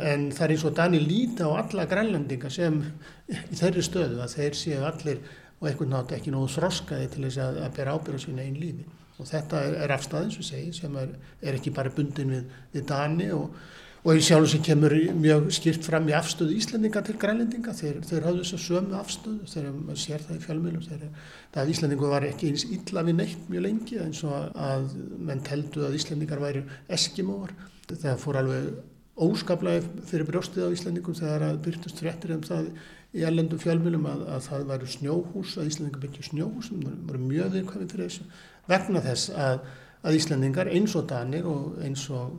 en 0.00 0.30
það 0.32 0.46
er 0.46 0.54
eins 0.54 0.64
og 0.64 0.76
Dani 0.76 1.00
líti 1.02 1.44
á 1.44 1.50
alla 1.52 1.84
grænlandinga 1.88 2.50
sem 2.52 2.80
í 3.28 3.58
þeirri 3.58 3.84
stöðu 3.84 4.22
að 4.24 4.38
þeir 4.38 4.56
séu 4.56 4.86
allir 4.88 5.20
og 5.60 5.68
einhvern 5.68 5.92
nátt 5.94 6.16
ekki 6.16 6.32
nógu 6.32 6.48
þroskaði 6.56 7.10
til 7.12 7.26
þess 7.26 7.42
að, 7.44 7.60
að 7.66 7.76
bera 7.76 7.94
ábyrða 7.94 8.24
sína 8.24 8.42
einn 8.42 8.58
lífi. 8.58 8.88
Og 9.20 9.28
þetta 9.28 9.60
er, 9.62 9.76
er 9.84 9.94
afstæðin 9.94 10.32
sem 10.34 10.46
segi 10.48 10.72
sem 10.74 10.96
er, 10.98 11.14
er 11.44 11.58
ekki 11.58 11.74
bara 11.76 11.92
bundin 11.94 12.32
við, 12.32 12.56
við 12.72 12.86
Dani 12.88 13.28
og, 13.36 13.58
og 14.02 14.18
í 14.18 14.24
sjálf 14.24 14.48
sem 14.50 14.64
kemur 14.64 14.94
mjög 15.20 15.50
skýrt 15.54 15.84
fram 15.86 16.08
í 16.10 16.14
afstöðu 16.16 16.56
Íslandinga 16.56 17.04
til 17.06 17.18
grænlandinga 17.20 17.74
þeir, 17.76 18.00
þeir 18.08 18.26
hafðu 18.26 18.46
þess 18.46 18.56
að 18.56 18.64
sömu 18.64 18.96
afstöðu 18.98 19.50
þegar 19.52 19.76
maður 19.76 20.00
sér 20.02 20.24
það 20.24 20.38
í 20.38 20.46
fjölmjölum 20.46 20.86
það 20.88 21.60
að 21.62 21.74
Íslandingu 21.76 22.10
var 22.10 22.26
ekki 22.26 22.50
eins 22.50 22.64
illa 22.66 23.04
við 23.06 23.18
neitt 23.20 23.44
mjög 23.52 23.66
lengi 23.68 24.00
eins 24.02 24.24
og 24.26 24.56
að 24.56 24.88
menn 25.20 25.44
teldu 25.46 25.84
að 25.86 26.00
Íslandingar 26.00 26.42
væri 26.42 26.64
eskimóar. 26.96 27.54
Það 27.92 28.18
fór 28.24 28.40
alveg 28.40 28.72
óskaplega 29.16 29.84
fyrir 30.08 30.26
brjóstið 30.28 30.68
á 30.68 30.74
Íslandingum 30.74 31.16
þegar 31.18 31.46
að 31.50 31.60
byrtust 31.66 32.00
fréttir 32.00 32.34
um 32.36 32.44
það 32.46 32.70
í 33.12 33.24
ellendum 33.28 33.60
fjölmjölum 33.60 34.06
að, 34.08 34.24
að 34.32 34.46
það 34.46 34.66
væru 34.70 34.88
snjóhús, 34.88 35.56
að 35.60 35.68
Íslandingar 35.68 36.04
byggju 36.06 36.26
snjóhús, 36.30 36.70
það 36.72 36.94
voru 37.10 37.22
mjög 37.26 37.56
viðkvæmið 37.56 37.92
fyrir 37.92 38.08
þessu, 38.08 38.28
vegna 38.72 39.02
þess 39.04 39.32
að, 39.36 39.64
að 40.02 40.18
Íslandingar 40.18 40.72
eins 40.72 40.96
og 40.96 41.08
Danir 41.10 41.48
og 41.50 41.82
eins 41.84 42.06
og 42.08 42.38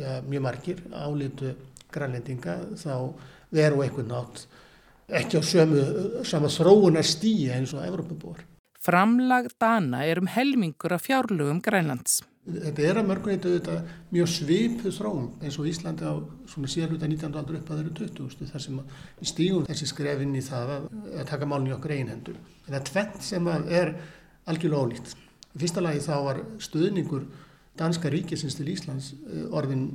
ja, 0.00 0.20
mjög 0.24 0.46
margir 0.46 0.80
álítu 0.96 1.52
grænlendinga 1.92 2.56
þá 2.80 2.94
veru 3.54 3.84
eitthvað 3.84 4.08
nátt 4.10 4.46
ekki 5.06 5.38
á 5.38 5.42
sömu, 5.44 5.82
sama 6.26 6.50
þróunar 6.50 7.06
stíi 7.06 7.50
eins 7.54 7.74
og 7.76 7.84
Evrópabor. 7.86 8.40
Framlag 8.82 9.50
Dana 9.60 10.04
er 10.06 10.20
um 10.22 10.30
helmingur 10.30 10.94
af 10.94 11.06
fjárlugum 11.06 11.60
Grænlands. 11.62 12.22
Þetta 12.46 12.82
er 12.86 12.98
að 13.00 13.08
mörgunleitu 13.08 13.52
þetta 13.56 13.76
mjög 14.14 14.28
svipuð 14.30 14.92
þróum 14.94 15.24
eins 15.42 15.56
og 15.58 15.66
Íslandi 15.66 16.06
á 16.06 16.14
svona 16.46 16.68
síðarluta 16.70 17.08
19. 17.10 17.38
aldur 17.40 17.58
upp 17.58 17.70
að 17.72 17.80
þeirra 17.80 17.94
20. 17.98 18.50
þar 18.52 18.62
sem 18.62 18.76
við 19.18 19.30
stígum 19.32 19.64
þessi 19.66 19.88
skrefinn 19.90 20.36
í 20.38 20.42
það 20.46 20.74
að, 20.76 20.86
að 21.16 21.26
taka 21.32 21.48
málun 21.50 21.66
í 21.72 21.74
okkur 21.74 21.96
einhendur. 21.96 22.38
Það 22.68 22.78
er 22.78 22.86
tvent 22.90 23.26
sem 23.26 23.50
er 23.50 23.92
algjörlega 24.46 24.84
ólít. 24.84 25.16
Í 25.56 25.62
fyrsta 25.64 25.82
lagi 25.82 26.04
þá 26.06 26.14
var 26.28 26.42
stuðningur 26.62 27.26
danska 27.76 28.12
ríkisins 28.14 28.54
til 28.58 28.68
Íslands 28.70 29.10
orðin 29.50 29.88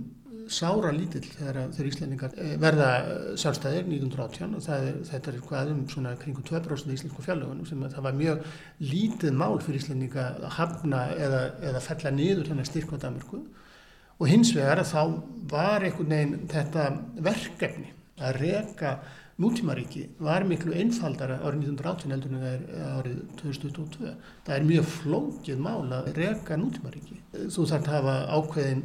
sára 0.49 0.91
lítill 0.95 1.23
þegar, 1.27 1.59
þegar 1.75 1.89
Íslandingar 1.89 2.35
verða 2.61 2.89
sjálfstæðir 3.39 3.87
1918 3.87 4.57
og 4.57 4.69
er, 4.75 4.99
þetta 5.09 5.31
er 5.31 5.39
hvað 5.47 5.71
um 5.73 5.81
svona 5.91 6.13
kringum 6.21 6.45
2% 6.47 6.91
í 6.91 6.97
Íslandsko 6.97 7.25
fjárlögunum 7.25 7.67
sem 7.69 7.85
það 7.85 8.07
var 8.07 8.19
mjög 8.19 8.45
lítið 8.91 9.37
mál 9.37 9.57
fyrir 9.61 9.81
Íslandinga 9.81 10.27
að 10.33 10.53
hafna 10.57 11.05
eða, 11.15 11.41
eða 11.71 11.83
fella 11.87 12.13
niður 12.17 12.51
þennan 12.51 12.69
styrk 12.69 12.93
á 12.95 13.03
Danmarku 13.05 13.41
og 14.21 14.29
hins 14.29 14.53
vegar 14.57 14.83
þá 14.85 15.01
var 15.51 15.87
einhvern 15.87 16.13
veginn 16.15 16.47
þetta 16.51 16.87
verkefni 17.29 17.93
að 18.21 18.39
reka 18.41 18.95
nútímaríki 19.41 20.03
var 20.21 20.43
miklu 20.45 20.73
einfaldara 20.77 21.39
árið 21.41 21.71
1918 21.71 22.13
heldur 22.13 22.33
en 22.33 22.41
það 22.41 22.51
er 22.51 22.89
árið 22.97 23.21
2022. 23.39 24.11
Það 24.45 24.57
er 24.57 24.67
mjög 24.67 24.89
flókið 24.97 25.63
mál 25.65 25.95
að 25.97 26.11
reka 26.17 26.57
nútímaríki. 26.59 27.17
Þú 27.31 27.65
þarf 27.71 27.87
að 27.87 27.95
hafa 27.95 28.15
ákveðin 28.37 28.83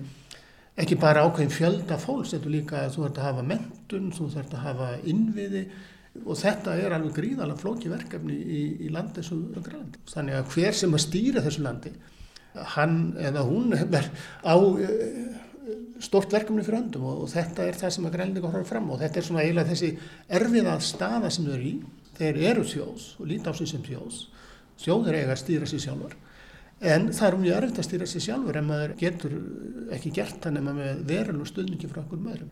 ekki 0.76 0.98
bara 1.00 1.24
ákveðin 1.24 1.52
fjölda 1.54 1.96
fólks, 2.00 2.34
þetta 2.34 2.52
líka 2.52 2.80
að 2.82 2.96
þú 2.96 3.04
þarf 3.06 3.20
að 3.20 3.28
hafa 3.30 3.44
mentun, 3.52 4.10
þú 4.12 4.26
þarf 4.34 4.56
að 4.56 4.64
hafa 4.66 4.88
innviði 5.08 5.62
og 6.24 6.38
þetta 6.40 6.76
er 6.80 6.94
alveg 6.96 7.16
gríðalega 7.16 7.60
flóki 7.60 7.90
verkefni 7.92 8.36
í, 8.36 8.60
í 8.86 8.92
landi 8.92 9.24
og 9.24 9.56
Grænlandi. 9.56 10.02
Þannig 10.12 10.38
að 10.38 10.52
hver 10.54 10.76
sem 10.76 10.96
að 10.96 11.04
stýra 11.04 11.42
þessu 11.44 11.64
landi, 11.64 11.92
hann 12.76 13.00
eða 13.20 13.44
hún 13.48 13.76
er 13.76 14.10
á 14.44 14.56
stort 16.04 16.32
verkefni 16.32 16.64
fyrir 16.64 16.82
öndum 16.82 17.06
og, 17.08 17.24
og 17.24 17.32
þetta 17.32 17.66
er 17.66 17.80
það 17.80 17.94
sem 17.96 18.08
að 18.08 18.16
Grænlandi 18.16 18.44
horfður 18.44 18.68
fram 18.68 18.90
og 18.92 19.00
þetta 19.00 19.20
er 19.20 19.28
svona 19.28 19.44
eiginlega 19.44 19.72
þessi 19.72 19.92
erfiða 20.38 20.78
staða 20.84 21.32
sem 21.32 21.48
þau 21.48 21.54
eru 21.56 21.70
í. 21.70 21.76
Þeir 22.16 22.38
eru 22.50 22.64
þjóðs 22.64 23.08
og 23.20 23.28
líti 23.28 23.52
á 23.52 23.52
sig 23.56 23.68
sem 23.72 23.84
þjóðs. 23.84 24.22
Þjóður 24.80 25.18
eiga 25.18 25.34
að 25.34 25.42
stýra 25.42 25.68
sig 25.68 25.82
sjálfur. 25.84 26.16
En 26.84 27.08
það 27.08 27.26
er 27.26 27.36
mjög 27.40 27.56
erfitt 27.56 27.78
að 27.80 27.86
stýra 27.86 28.06
sig 28.10 28.24
sjálfur 28.26 28.56
en 28.60 28.66
maður 28.68 28.96
getur 29.00 29.36
ekki 29.96 30.12
gert 30.18 30.42
það 30.44 30.58
nema 30.58 30.74
með 30.76 31.04
verulegu 31.08 31.48
stuðningi 31.48 31.88
frá 31.88 32.02
okkur 32.02 32.20
maðurum. 32.20 32.50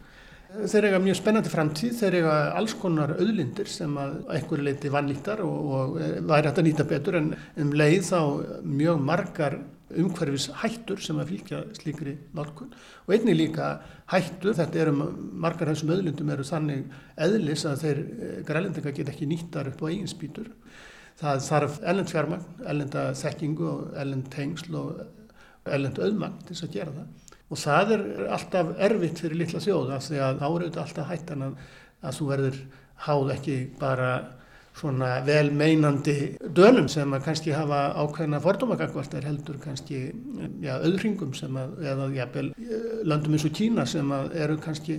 Þeir 0.55 0.87
eiga 0.87 0.99
mjög 1.03 1.17
spennandi 1.19 1.51
framtíð, 1.51 1.95
þeir 1.99 2.17
eiga 2.21 2.35
alls 2.55 2.77
konar 2.79 3.17
auðlindir 3.19 3.69
sem 3.69 3.97
að 3.99 4.21
einhverju 4.37 4.65
leiti 4.69 4.93
vannlítar 4.95 5.43
og, 5.43 5.71
og 5.77 5.97
væri 6.31 6.47
hægt 6.47 6.61
að 6.63 6.69
nýta 6.69 6.87
betur 6.89 7.19
en 7.19 7.33
um 7.35 7.73
leið 7.75 8.05
þá 8.07 8.21
mjög 8.63 9.03
margar 9.03 9.59
umhverfis 9.99 10.49
hættur 10.63 11.03
sem 11.03 11.19
að 11.21 11.33
fylgja 11.33 11.61
slíkri 11.77 12.15
nálkun 12.35 12.73
og 12.73 13.13
einnig 13.15 13.37
líka 13.37 13.69
hættur, 14.11 14.55
þetta 14.57 14.81
eru 14.85 14.95
margar 14.97 15.71
þessum 15.73 15.93
auðlindum 15.95 16.33
eru 16.35 16.47
þannig 16.49 16.97
eðlis 17.27 17.67
að 17.69 17.85
þeir 17.85 18.03
grælendinga 18.49 18.95
get 18.97 19.13
ekki 19.13 19.29
nýttar 19.31 19.71
upp 19.71 19.85
á 19.85 19.91
eigin 19.91 20.11
spýtur. 20.11 20.49
Það 21.21 21.43
þarf 21.47 21.77
ellend 21.91 22.11
fjármagn, 22.11 22.47
ellenda 22.67 23.03
þekkingu 23.19 23.67
og 23.71 23.99
ellend 24.03 24.31
tengsl 24.35 24.79
og 24.81 25.03
ellend 25.71 26.01
auðmagn 26.03 26.41
til 26.45 26.57
þess 26.57 26.67
að 26.67 26.79
gera 26.79 26.95
það. 26.97 27.35
Og 27.53 27.61
það 27.61 27.93
er 27.95 28.07
alltaf 28.35 28.73
erfitt 28.89 29.21
fyrir 29.23 29.39
litla 29.39 29.61
þjóða 29.63 30.01
því 30.03 30.23
að 30.27 30.41
þá 30.41 30.47
eru 30.49 30.65
þetta 30.71 30.83
alltaf 30.85 31.13
hættan 31.13 31.45
að, 31.47 31.61
að 32.03 32.17
þú 32.19 32.31
verður 32.33 32.59
háð 33.05 33.31
ekki 33.37 33.59
bara 33.79 34.11
svona 34.75 35.11
vel 35.27 35.53
meinandi 35.55 36.17
dölum 36.57 36.89
sem 36.91 37.13
að 37.15 37.29
kannski 37.29 37.53
hafa 37.55 37.85
ákveðna 37.95 38.41
fordómakakvart 38.43 39.15
er 39.15 39.29
heldur 39.29 39.61
kannski 39.63 40.01
ja, 40.65 40.81
auðringum 40.81 41.35
sem 41.39 41.55
að, 41.61 41.77
eða 41.93 42.09
jafnvel 42.17 42.49
landum 43.07 43.37
eins 43.37 43.47
og 43.47 43.55
Kína 43.55 43.87
sem 43.87 44.11
að 44.17 44.35
eru 44.43 44.59
kannski 44.65 44.99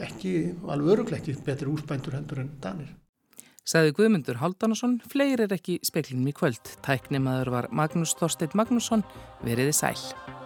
ekki 0.00 0.34
alveg 0.64 0.96
örugleikið 0.96 1.44
betri 1.44 1.68
úsbændur 1.68 2.16
heldur 2.16 2.40
en 2.40 2.52
danir. 2.62 2.94
Saði 3.62 3.92
Guðmundur 3.94 4.40
Haldanarsson, 4.40 4.96
fleiri 5.06 5.46
er 5.46 5.54
ekki 5.54 5.76
speklinum 5.86 6.26
í 6.26 6.34
kvöld. 6.34 6.74
Tæknimaður 6.82 7.52
var 7.54 7.68
Magnús 7.70 8.16
Þorsteit 8.18 8.56
Magnússon, 8.58 9.06
veriði 9.46 9.76
sæl. 9.78 10.41